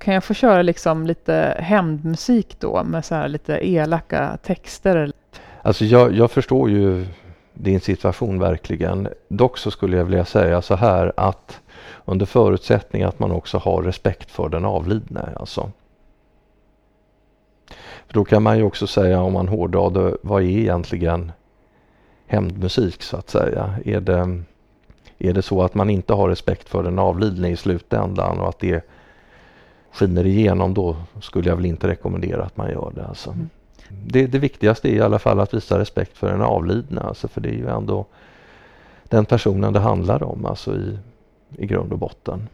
kan 0.00 0.14
jag 0.14 0.24
få 0.24 0.34
köra 0.34 0.62
liksom 0.62 1.06
lite 1.06 1.56
hämndmusik 1.60 2.56
då 2.60 2.84
med 2.84 3.04
så 3.04 3.14
här 3.14 3.28
lite 3.28 3.68
elaka 3.68 4.38
texter? 4.42 5.12
Alltså 5.62 5.84
jag, 5.84 6.12
jag 6.12 6.30
förstår 6.30 6.70
ju 6.70 7.06
din 7.54 7.80
situation 7.80 8.38
verkligen. 8.38 9.08
Dock 9.28 9.58
så 9.58 9.70
skulle 9.70 9.96
jag 9.96 10.04
vilja 10.04 10.24
säga 10.24 10.62
så 10.62 10.74
här 10.74 11.12
att 11.16 11.60
under 12.04 12.26
förutsättning 12.26 13.02
att 13.02 13.18
man 13.18 13.32
också 13.32 13.58
har 13.58 13.82
respekt 13.82 14.30
för 14.30 14.48
den 14.48 14.64
avlidne. 14.64 15.28
Alltså. 15.36 15.70
För 18.06 18.14
då 18.14 18.24
kan 18.24 18.42
man 18.42 18.58
ju 18.58 18.64
också 18.64 18.86
säga 18.86 19.20
om 19.20 19.32
man 19.32 19.48
hårdrar 19.48 19.90
det, 19.90 20.16
vad 20.22 20.42
är 20.42 20.46
egentligen 20.46 21.32
hämndmusik 22.26 23.02
så 23.02 23.16
att 23.16 23.30
säga? 23.30 23.74
Är 23.84 24.00
det, 24.00 24.42
är 25.28 25.32
det 25.32 25.42
så 25.42 25.62
att 25.62 25.74
man 25.74 25.90
inte 25.90 26.12
har 26.12 26.28
respekt 26.28 26.68
för 26.68 26.82
den 26.82 26.98
avlidne 26.98 27.48
i 27.48 27.56
slutändan 27.56 28.38
och 28.38 28.48
att 28.48 28.58
det 28.58 28.86
skiner 29.92 30.26
igenom 30.26 30.74
då 30.74 30.96
skulle 31.20 31.48
jag 31.48 31.56
väl 31.56 31.66
inte 31.66 31.88
rekommendera 31.88 32.44
att 32.44 32.56
man 32.56 32.70
gör 32.70 32.92
det. 32.94 33.06
Alltså. 33.06 33.30
Mm. 33.30 33.50
Det, 34.06 34.26
det 34.26 34.38
viktigaste 34.38 34.88
är 34.88 34.92
i 34.92 35.00
alla 35.00 35.18
fall 35.18 35.40
att 35.40 35.54
visa 35.54 35.78
respekt 35.78 36.18
för 36.18 36.30
den 36.30 36.42
avlidna, 36.42 37.00
alltså 37.00 37.28
för 37.28 37.40
det 37.40 37.48
är 37.48 37.54
ju 37.54 37.68
ändå 37.68 38.06
den 39.04 39.24
personen 39.24 39.72
det 39.72 39.80
handlar 39.80 40.22
om, 40.22 40.46
alltså 40.46 40.76
i, 40.76 40.98
i 41.56 41.66
grund 41.66 41.92
och 41.92 41.98
botten. 41.98 42.48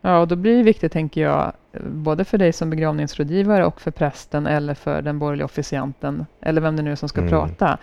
Ja, 0.00 0.20
och 0.20 0.28
då 0.28 0.36
blir 0.36 0.56
det 0.56 0.62
viktigt, 0.62 0.92
tänker 0.92 1.20
jag, 1.20 1.52
både 1.82 2.24
för 2.24 2.38
dig 2.38 2.52
som 2.52 2.70
begravningsrådgivare 2.70 3.66
och 3.66 3.80
för 3.80 3.90
prästen 3.90 4.46
eller 4.46 4.74
för 4.74 5.02
den 5.02 5.18
borgerliga 5.18 5.44
officianten, 5.44 6.26
eller 6.40 6.60
vem 6.60 6.76
det 6.76 6.82
nu 6.82 6.92
är 6.92 6.96
som 6.96 7.08
ska 7.08 7.20
mm. 7.20 7.30
prata, 7.30 7.78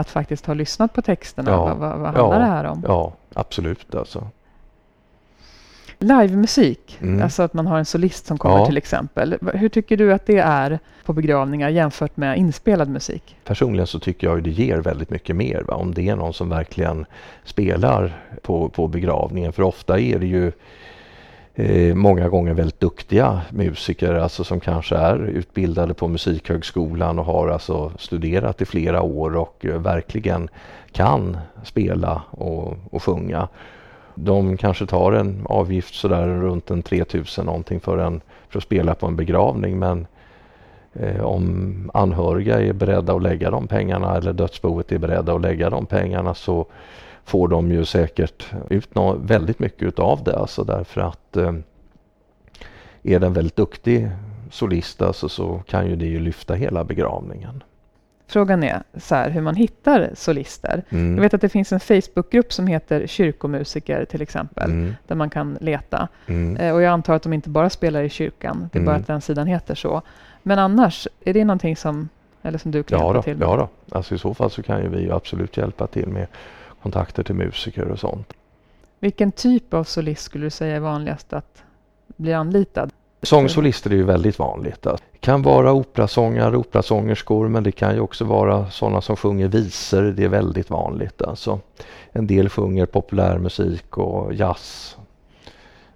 att 0.00 0.10
faktiskt 0.10 0.46
ha 0.46 0.54
lyssnat 0.54 0.92
på 0.92 1.02
texterna. 1.02 1.50
Ja, 1.50 1.64
vad, 1.64 1.76
vad, 1.76 1.98
vad 1.98 2.14
handlar 2.14 2.32
ja, 2.32 2.38
det 2.38 2.44
här 2.44 2.64
om? 2.64 2.84
Ja, 2.86 3.12
absolut. 3.34 3.94
Alltså. 3.94 4.26
Livemusik, 6.02 6.98
mm. 7.00 7.22
alltså 7.22 7.42
att 7.42 7.54
man 7.54 7.66
har 7.66 7.78
en 7.78 7.84
solist 7.84 8.26
som 8.26 8.38
kommer 8.38 8.58
ja. 8.58 8.66
till 8.66 8.76
exempel. 8.76 9.38
Hur 9.54 9.68
tycker 9.68 9.96
du 9.96 10.12
att 10.12 10.26
det 10.26 10.38
är 10.38 10.78
på 11.04 11.12
begravningar 11.12 11.68
jämfört 11.68 12.16
med 12.16 12.38
inspelad 12.38 12.88
musik? 12.88 13.36
Personligen 13.44 13.86
så 13.86 13.98
tycker 13.98 14.26
jag 14.26 14.38
att 14.38 14.44
det 14.44 14.50
ger 14.50 14.78
väldigt 14.78 15.10
mycket 15.10 15.36
mer. 15.36 15.62
Va? 15.68 15.74
Om 15.74 15.94
det 15.94 16.08
är 16.08 16.16
någon 16.16 16.34
som 16.34 16.48
verkligen 16.48 17.06
spelar 17.44 18.20
på, 18.42 18.68
på 18.68 18.88
begravningen. 18.88 19.52
För 19.52 19.62
ofta 19.62 20.00
är 20.00 20.18
det 20.18 20.26
ju 20.26 20.52
eh, 21.60 21.94
många 21.94 22.28
gånger 22.28 22.54
väldigt 22.54 22.80
duktiga 22.80 23.40
musiker, 23.50 24.14
alltså 24.14 24.44
som 24.44 24.60
kanske 24.60 24.96
är 24.96 25.18
utbildade 25.18 25.94
på 25.94 26.08
Musikhögskolan 26.08 27.18
och 27.18 27.24
har 27.24 27.48
alltså 27.48 27.92
studerat 27.98 28.62
i 28.62 28.64
flera 28.64 29.02
år 29.02 29.36
och 29.36 29.66
eh, 29.66 29.80
verkligen 29.80 30.48
kan 30.92 31.36
spela 31.62 32.22
och, 32.30 32.76
och 32.90 33.02
sjunga. 33.02 33.48
De 34.14 34.56
kanske 34.56 34.86
tar 34.86 35.12
en 35.12 35.46
avgift 35.48 35.94
sådär 35.94 36.26
runt 36.26 36.70
en 36.70 36.82
3000 36.82 37.46
någonting 37.46 37.80
för, 37.80 37.98
en, 37.98 38.20
för 38.48 38.58
att 38.58 38.64
spela 38.64 38.94
på 38.94 39.06
en 39.06 39.16
begravning 39.16 39.78
men 39.78 40.06
eh, 40.92 41.20
om 41.20 41.90
anhöriga 41.94 42.60
är 42.60 42.72
beredda 42.72 43.12
att 43.12 43.22
lägga 43.22 43.50
de 43.50 43.66
pengarna 43.66 44.16
eller 44.16 44.32
dödsboet 44.32 44.92
är 44.92 44.98
beredda 44.98 45.34
att 45.34 45.40
lägga 45.40 45.70
de 45.70 45.86
pengarna 45.86 46.34
så 46.34 46.66
får 47.24 47.48
de 47.48 47.70
ju 47.70 47.84
säkert 47.84 48.46
ut 48.70 48.88
väldigt 49.16 49.58
mycket 49.58 49.82
utav 49.82 50.24
det 50.24 50.38
alltså 50.38 50.64
därför 50.64 51.00
att 51.00 51.36
eh, 51.36 51.52
är 53.02 53.20
det 53.20 53.26
en 53.26 53.32
väldigt 53.32 53.56
duktig 53.56 54.10
solist 54.50 55.02
alltså, 55.02 55.28
så 55.28 55.62
kan 55.66 55.86
ju 55.86 55.96
det 55.96 56.06
ju 56.06 56.20
lyfta 56.20 56.54
hela 56.54 56.84
begravningen. 56.84 57.62
Frågan 58.26 58.62
är 58.62 58.82
så 58.94 59.14
här, 59.14 59.30
hur 59.30 59.40
man 59.40 59.54
hittar 59.54 60.10
solister. 60.14 60.82
Mm. 60.88 61.14
Jag 61.14 61.22
vet 61.22 61.34
att 61.34 61.40
det 61.40 61.48
finns 61.48 61.72
en 61.72 61.80
Facebookgrupp 61.80 62.52
som 62.52 62.66
heter 62.66 63.06
Kyrkomusiker 63.06 64.04
till 64.04 64.22
exempel, 64.22 64.70
mm. 64.70 64.94
där 65.06 65.14
man 65.14 65.30
kan 65.30 65.58
leta. 65.60 66.08
Mm. 66.26 66.56
Eh, 66.56 66.74
och 66.74 66.82
jag 66.82 66.92
antar 66.92 67.14
att 67.14 67.22
de 67.22 67.32
inte 67.32 67.48
bara 67.48 67.70
spelar 67.70 68.02
i 68.02 68.08
kyrkan, 68.08 68.68
det 68.72 68.78
är 68.78 68.82
bara 68.82 68.94
mm. 68.94 69.00
att 69.00 69.06
den 69.06 69.20
sidan 69.20 69.46
heter 69.46 69.74
så. 69.74 70.02
Men 70.42 70.58
annars, 70.58 71.08
är 71.24 71.34
det 71.34 71.44
någonting 71.44 71.76
som, 71.76 72.08
eller 72.42 72.58
som 72.58 72.70
du 72.70 72.82
kan 72.82 72.98
ja 72.98 73.04
hjälpa 73.04 73.18
då, 73.18 73.22
till 73.22 73.36
med? 73.36 73.48
Ja, 73.48 73.56
då. 73.56 73.96
Alltså 73.96 74.14
i 74.14 74.18
så 74.18 74.34
fall 74.34 74.50
så 74.50 74.62
kan 74.62 74.82
ju 74.82 74.88
vi 74.88 75.10
absolut 75.10 75.56
hjälpa 75.56 75.86
till 75.86 76.08
med 76.08 76.26
kontakter 76.82 77.22
till 77.22 77.34
musiker 77.34 77.88
och 77.88 77.98
sånt. 77.98 78.32
Vilken 79.00 79.32
typ 79.32 79.74
av 79.74 79.84
solist 79.84 80.22
skulle 80.22 80.46
du 80.46 80.50
säga 80.50 80.76
är 80.76 80.80
vanligast 80.80 81.32
att 81.32 81.62
bli 82.16 82.32
anlitad? 82.32 82.90
Sångsolister 83.22 83.90
är 83.90 83.94
ju 83.94 84.02
väldigt 84.02 84.38
vanligt. 84.38 84.82
Det 84.82 84.98
kan 85.20 85.42
vara 85.42 85.72
operasångare, 85.72 86.56
operasångerskor 86.56 87.48
men 87.48 87.62
det 87.62 87.72
kan 87.72 87.94
ju 87.94 88.00
också 88.00 88.24
vara 88.24 88.70
sådana 88.70 89.00
som 89.00 89.16
sjunger 89.16 89.48
visor. 89.48 90.02
Det 90.02 90.24
är 90.24 90.28
väldigt 90.28 90.70
vanligt. 90.70 91.22
Alltså. 91.22 91.60
En 92.12 92.26
del 92.26 92.48
sjunger 92.48 92.86
populärmusik 92.86 93.98
och 93.98 94.34
jazz. 94.34 94.96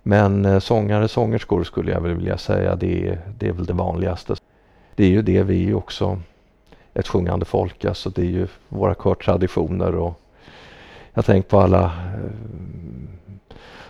Men 0.02 0.44
eh, 0.44 0.58
sångare, 0.58 1.08
sångerskor 1.08 1.64
skulle 1.64 1.92
jag 1.92 2.00
väl 2.00 2.14
vilja 2.14 2.38
säga 2.38 2.76
det 2.76 3.08
är, 3.08 3.20
det 3.38 3.48
är 3.48 3.52
väl 3.52 3.66
det 3.66 3.72
vanligaste. 3.72 4.34
Det 4.94 5.04
är 5.04 5.08
ju 5.08 5.22
det, 5.22 5.42
vi 5.42 5.62
är 5.62 5.66
ju 5.66 5.74
också 5.74 6.20
ett 6.94 7.08
sjungande 7.08 7.44
folk. 7.44 7.84
Alltså 7.84 8.10
det 8.10 8.22
är 8.22 8.26
ju 8.30 8.46
våra 8.68 8.94
körtraditioner 8.94 9.94
och 9.94 10.20
jag 11.14 11.24
tänker 11.24 11.48
på 11.48 11.60
alla 11.60 11.84
eh, 11.84 12.30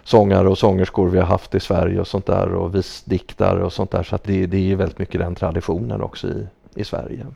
sångare 0.05 0.49
och 0.49 0.59
sångerskor 0.59 1.09
vi 1.09 1.19
har 1.19 1.27
haft 1.27 1.55
i 1.55 1.61
Sverige 1.61 2.01
och 2.01 2.07
sånt 2.07 2.27
där 2.27 2.55
och 2.55 2.75
visdiktare 2.75 3.65
och 3.65 3.73
sånt 3.73 3.91
där. 3.91 4.03
Så 4.03 4.15
att 4.15 4.25
det, 4.25 4.47
det 4.47 4.57
är 4.57 4.61
ju 4.61 4.75
väldigt 4.75 4.99
mycket 4.99 5.21
den 5.21 5.35
traditionen 5.35 6.03
också 6.03 6.29
i, 6.29 6.47
i 6.75 6.85
Sverige. 6.85 7.27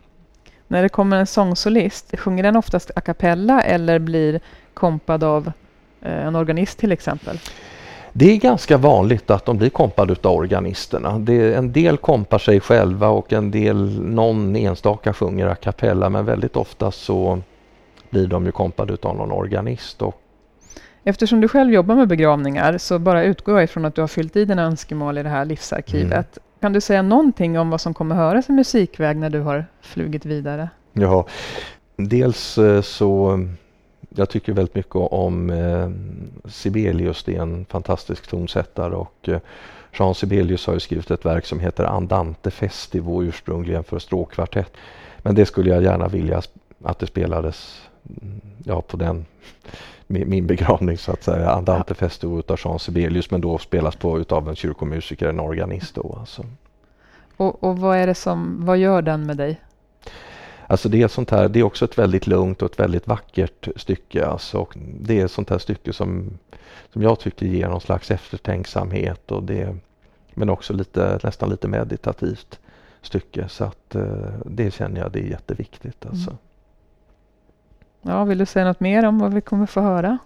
När 0.67 0.83
det 0.83 0.89
kommer 0.89 1.17
en 1.17 1.27
sångsolist, 1.27 2.19
sjunger 2.19 2.43
den 2.43 2.57
oftast 2.57 2.91
a 2.97 3.01
cappella 3.01 3.61
eller 3.61 3.99
blir 3.99 4.41
kompad 4.75 5.25
av 5.25 5.53
eh, 6.03 6.27
en 6.27 6.37
organist 6.37 6.79
till 6.79 6.93
exempel? 6.93 7.39
Det 8.13 8.33
är 8.33 8.37
ganska 8.37 8.77
vanligt 8.77 9.31
att 9.31 9.45
de 9.45 9.59
blir 9.59 9.71
kompade 9.71 10.15
av 10.23 10.37
organisterna. 10.37 11.19
Det, 11.19 11.55
en 11.55 11.73
del 11.73 11.97
kompar 11.97 12.39
sig 12.39 12.61
själva 12.61 13.09
och 13.09 13.33
en 13.33 13.51
del, 13.51 14.01
någon 14.01 14.57
enstaka 14.57 15.13
sjunger 15.13 15.47
a 15.47 15.55
cappella 15.55 16.11
men 16.11 16.25
väldigt 16.25 16.57
ofta 16.57 16.91
så 16.91 17.41
blir 18.11 18.27
de 18.27 18.47
ju 18.47 18.53
kompade 18.53 18.97
av 19.03 19.17
någon 19.17 19.33
organist. 19.33 20.03
Och 20.03 20.23
Eftersom 21.05 21.41
du 21.41 21.49
själv 21.49 21.73
jobbar 21.73 21.95
med 21.95 22.09
begravningar 22.09 22.79
så 22.79 22.99
bara 22.99 23.25
utgår 23.25 23.55
jag 23.55 23.65
ifrån 23.65 23.85
att 23.85 23.95
du 23.95 24.01
har 24.01 24.09
fyllt 24.09 24.37
i 24.37 24.45
dina 24.45 24.63
önskemål 24.63 25.19
i 25.19 25.23
det 25.23 25.29
här 25.29 25.45
livsarkivet. 25.45 26.13
Mm. 26.13 26.45
Kan 26.61 26.73
du 26.73 26.81
säga 26.81 27.03
någonting 27.03 27.59
om 27.59 27.71
vad 27.71 27.81
som 27.81 27.95
kommer 27.95 28.15
höras 28.15 28.49
i 28.49 28.53
musikväg 28.53 29.17
när 29.17 29.31
du 29.31 29.41
har 29.41 29.67
flugit 29.81 30.27
vidare? 30.27 30.69
Ja, 30.93 31.27
dels 31.97 32.59
eh, 32.59 32.81
så 32.81 33.41
jag 34.09 34.29
tycker 34.29 34.53
väldigt 34.53 34.75
mycket 34.75 34.95
om 34.97 35.51
eh, 35.51 35.91
Sibelius, 36.51 37.25
det 37.25 37.37
är 37.37 37.43
en 37.43 37.65
fantastisk 37.65 38.27
tonsättare 38.27 38.95
och 38.95 39.29
eh, 39.29 39.41
Jean 39.99 40.15
Sibelius 40.15 40.67
har 40.67 40.75
ju 40.75 40.81
skrivit 40.81 41.11
ett 41.11 41.25
verk 41.25 41.47
som 41.47 41.61
heter 41.61 41.85
Andante 41.85 42.51
Festivo 42.51 43.25
ursprungligen 43.25 43.85
för 43.85 43.99
stråkkvartett. 43.99 44.73
Men 45.19 45.35
det 45.35 45.47
skulle 45.47 45.71
jag 45.71 45.83
gärna 45.83 46.09
vilja 46.09 46.43
att 46.85 46.99
det 46.99 47.07
spelades 47.07 47.88
ja, 48.65 48.83
på 48.83 48.97
den 48.97 49.25
min 50.09 50.47
begravning 50.47 50.99
så 50.99 51.13
att 51.13 51.23
säga. 51.23 51.51
Andante 51.51 51.95
Festo 51.95 52.39
utav 52.39 52.59
Jean 52.65 52.79
Sibelius 52.79 53.31
men 53.31 53.41
då 53.41 53.59
spelas 53.59 53.97
på 53.97 54.19
utav 54.19 54.49
en 54.49 54.57
kyrkomusiker, 54.57 55.29
en 55.29 55.41
organist 55.41 55.95
då 55.95 56.17
alltså. 56.21 56.45
Och, 57.37 57.65
och 57.65 57.79
vad 57.79 57.97
är 57.97 58.07
det 58.07 58.15
som, 58.15 58.67
vad 58.67 58.79
gör 58.79 59.03
den 59.03 59.27
med 59.27 59.37
dig? 59.37 59.61
Alltså 60.67 60.89
det 60.89 61.03
är 61.03 61.09
sånt 61.09 61.31
här, 61.31 61.49
det 61.49 61.61
är 61.61 61.63
också 61.63 61.85
ett 61.85 61.99
väldigt 61.99 62.27
lugnt 62.27 62.63
och 62.63 62.71
ett 62.73 62.81
väldigt 62.81 63.07
vackert 63.07 63.69
stycke 63.77 64.27
alltså. 64.27 64.59
Och 64.59 64.75
det 65.01 65.21
är 65.21 65.25
ett 65.25 65.31
sånt 65.31 65.51
här 65.51 65.59
stycke 65.59 65.93
som, 65.93 66.39
som 66.93 67.03
jag 67.03 67.21
tycker 67.21 67.47
ger 67.47 67.69
någon 67.69 67.81
slags 67.81 68.11
eftertänksamhet 68.11 69.31
och 69.31 69.43
det, 69.43 69.77
men 70.35 70.49
också 70.49 70.73
lite, 70.73 71.21
nästan 71.23 71.51
lite 71.51 71.69
meditativt 71.69 72.59
stycke 73.03 73.49
så 73.49 73.65
att 73.65 73.95
eh, 73.95 74.33
det 74.47 74.75
känner 74.75 75.01
jag 75.01 75.13
det 75.13 75.21
är 75.21 75.31
jätteviktigt 75.31 76.07
alltså. 76.07 76.31
Mm. 76.31 76.39
Ja, 78.03 78.25
vill 78.25 78.39
du 78.39 78.47
säga 78.47 78.65
något 78.65 78.81
mer 78.81 79.05
om 79.05 79.19
vad 79.19 79.35
vi 79.35 79.41
kommer 79.41 79.67
få 79.67 79.81
höra? 79.81 80.19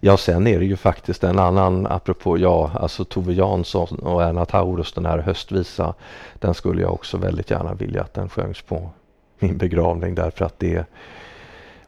Ja, 0.00 0.16
sen 0.16 0.46
är 0.46 0.58
det 0.58 0.64
ju 0.64 0.76
faktiskt 0.76 1.24
en 1.24 1.38
annan, 1.38 1.86
apropå 1.86 2.38
ja, 2.38 2.70
alltså 2.74 3.04
Tove 3.04 3.32
Jansson 3.32 3.98
och 3.98 4.22
Erna 4.22 4.44
Taurus, 4.44 4.92
den 4.92 5.06
här 5.06 5.18
höstvisa. 5.18 5.94
Den 6.34 6.54
skulle 6.54 6.82
jag 6.82 6.92
också 6.92 7.16
väldigt 7.16 7.50
gärna 7.50 7.74
vilja 7.74 8.02
att 8.02 8.14
den 8.14 8.28
sjöngs 8.28 8.62
på 8.62 8.90
min 9.38 9.58
begravning 9.58 10.14
därför 10.14 10.44
att 10.44 10.58
det 10.58 10.86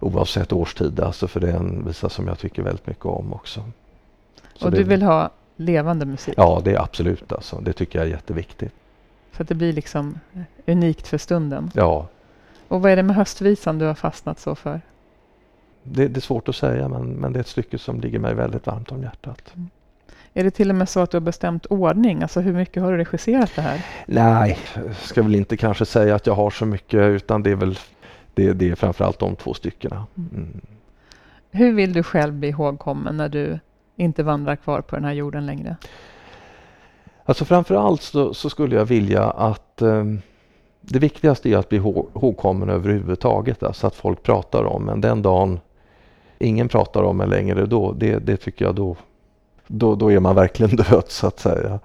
oavsett 0.01 0.53
årstid, 0.53 1.01
alltså 1.01 1.29
för 1.29 1.41
det 1.41 1.51
är 1.51 1.57
en 1.57 1.87
visa 1.87 2.09
som 2.09 2.29
jag 2.29 2.39
tycker 2.39 2.63
väldigt 2.63 2.87
mycket 2.87 3.07
om 3.07 3.33
också. 3.33 3.65
Så 4.55 4.67
och 4.67 4.73
du 4.73 4.83
vill 4.83 5.03
ha 5.03 5.31
levande 5.57 6.07
musik? 6.07 6.35
Ja, 6.37 6.61
det 6.65 6.75
är 6.75 6.83
absolut 6.83 7.33
alltså. 7.33 7.61
Det 7.61 7.73
tycker 7.73 7.99
jag 7.99 8.09
är 8.09 8.11
jätteviktigt. 8.11 8.73
Så 9.37 9.43
att 9.43 9.49
det 9.49 9.55
blir 9.55 9.73
liksom 9.73 10.21
unikt 10.67 11.07
för 11.07 11.19
stunden? 11.19 11.71
Ja, 11.75 12.07
och 12.69 12.83
vad 12.83 12.93
är 12.93 12.97
det 12.97 13.03
med 13.03 13.17
höstvisan 13.17 13.79
du 13.79 13.87
har 13.87 13.95
fastnat 13.95 14.39
så 14.39 14.55
för? 14.55 14.81
Det, 15.83 16.09
det 16.09 16.19
är 16.19 16.21
svårt 16.21 16.49
att 16.49 16.57
säga 16.57 16.89
men, 16.89 17.09
men 17.09 17.33
det 17.33 17.39
är 17.39 17.41
ett 17.41 17.47
stycke 17.47 17.79
som 17.79 18.01
ligger 18.01 18.19
mig 18.19 18.35
väldigt 18.35 18.67
varmt 18.67 18.93
om 18.93 19.03
hjärtat. 19.03 19.53
Mm. 19.55 19.69
Är 20.35 20.45
det 20.45 20.51
till 20.51 20.71
och 20.71 20.77
med 20.77 20.89
så 20.89 21.01
att 21.01 21.11
du 21.11 21.17
har 21.17 21.21
bestämt 21.21 21.67
ordning? 21.67 22.23
Alltså 22.23 22.41
hur 22.41 22.53
mycket 22.53 22.83
har 22.83 22.93
du 22.93 22.99
regisserat 22.99 23.51
det 23.57 23.63
här? 23.63 23.87
Nej, 24.07 24.59
ska 24.99 25.23
väl 25.23 25.35
inte 25.35 25.57
kanske 25.57 25.85
säga 25.85 26.15
att 26.15 26.27
jag 26.27 26.35
har 26.35 26.51
så 26.51 26.67
mycket 26.67 27.01
utan 27.01 27.43
det 27.43 27.51
är 27.51 27.57
väl 27.57 27.79
det, 28.35 28.53
det 28.53 28.71
är 28.71 28.75
framförallt 28.75 29.19
de 29.19 29.37
två 29.37 29.55
styckena. 29.55 30.07
Mm. 30.17 30.31
mm. 30.35 30.61
Hur 31.51 31.73
vill 31.73 31.93
du 31.93 32.03
själv 32.03 32.35
bli 32.35 32.49
ihågkommen 32.49 33.17
när 33.17 33.29
du 33.29 33.59
inte 33.97 34.23
vandrar 34.23 34.57
kvar 34.57 34.81
på 34.81 34.97
den 34.97 35.05
här 35.05 35.13
jorden 35.13 35.47
längre? 35.47 35.77
Alltså 37.25 37.45
framförallt 37.45 38.03
så, 38.03 38.35
så 38.35 38.51
skulle 38.51 38.77
jag 38.77 38.85
vilja 38.85 39.31
att 39.31 39.83
um, 39.83 40.23
det 40.81 40.99
viktigaste 40.99 41.49
är 41.49 41.57
att 41.57 41.69
bli 41.69 41.79
ihågkommen 41.79 42.71
överhuvudtaget, 42.71 43.63
alltså 43.63 43.87
att 43.87 43.95
folk 43.95 44.23
pratar 44.23 44.65
om 44.65 44.85
men 44.85 45.01
den 45.01 45.23
dagen 45.23 45.61
ingen 46.39 46.69
pratar 46.69 47.03
om 47.03 47.21
en 47.21 47.31
längre 47.31 47.67
då, 47.67 47.93
det, 47.93 48.19
det 48.19 48.37
tycker 48.37 48.65
jag 48.65 48.75
då, 48.75 48.97
då, 49.67 49.95
då 49.95 50.13
är 50.13 50.21
man 50.21 50.35
verkligen 50.35 50.77
död 50.91 51.05
så 51.09 51.27
att 51.27 51.41
säga. 51.41 51.79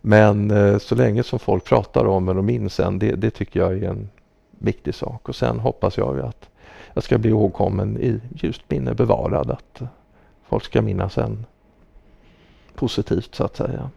Men 0.00 0.50
eh, 0.50 0.78
så 0.78 0.94
länge 0.94 1.22
som 1.22 1.38
folk 1.38 1.64
pratar 1.64 2.04
om 2.04 2.28
en 2.28 2.38
och 2.38 2.44
minns 2.44 2.80
en, 2.80 2.98
det, 2.98 3.14
det 3.14 3.30
tycker 3.30 3.60
jag 3.60 3.72
är 3.72 3.88
en 3.88 4.08
viktig 4.50 4.94
sak. 4.94 5.28
Och 5.28 5.36
sen 5.36 5.58
hoppas 5.58 5.96
jag 5.96 6.16
ju 6.16 6.22
att 6.22 6.48
jag 6.94 7.04
ska 7.04 7.18
bli 7.18 7.30
ihågkommen 7.30 7.96
i 7.96 8.20
ljust 8.34 8.62
minne 8.68 8.94
bevarad, 8.94 9.50
att 9.50 9.82
folk 10.48 10.64
ska 10.64 10.82
minnas 10.82 11.18
en 11.18 11.46
positivt 12.74 13.34
så 13.34 13.44
att 13.44 13.56
säga. 13.56 13.90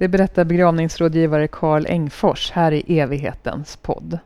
Det 0.00 0.08
berättar 0.08 0.44
begravningsrådgivare 0.44 1.48
Karl 1.48 1.86
Engfors 1.86 2.50
här 2.50 2.72
i 2.72 2.98
evighetens 2.98 3.76
podd. 3.76 4.18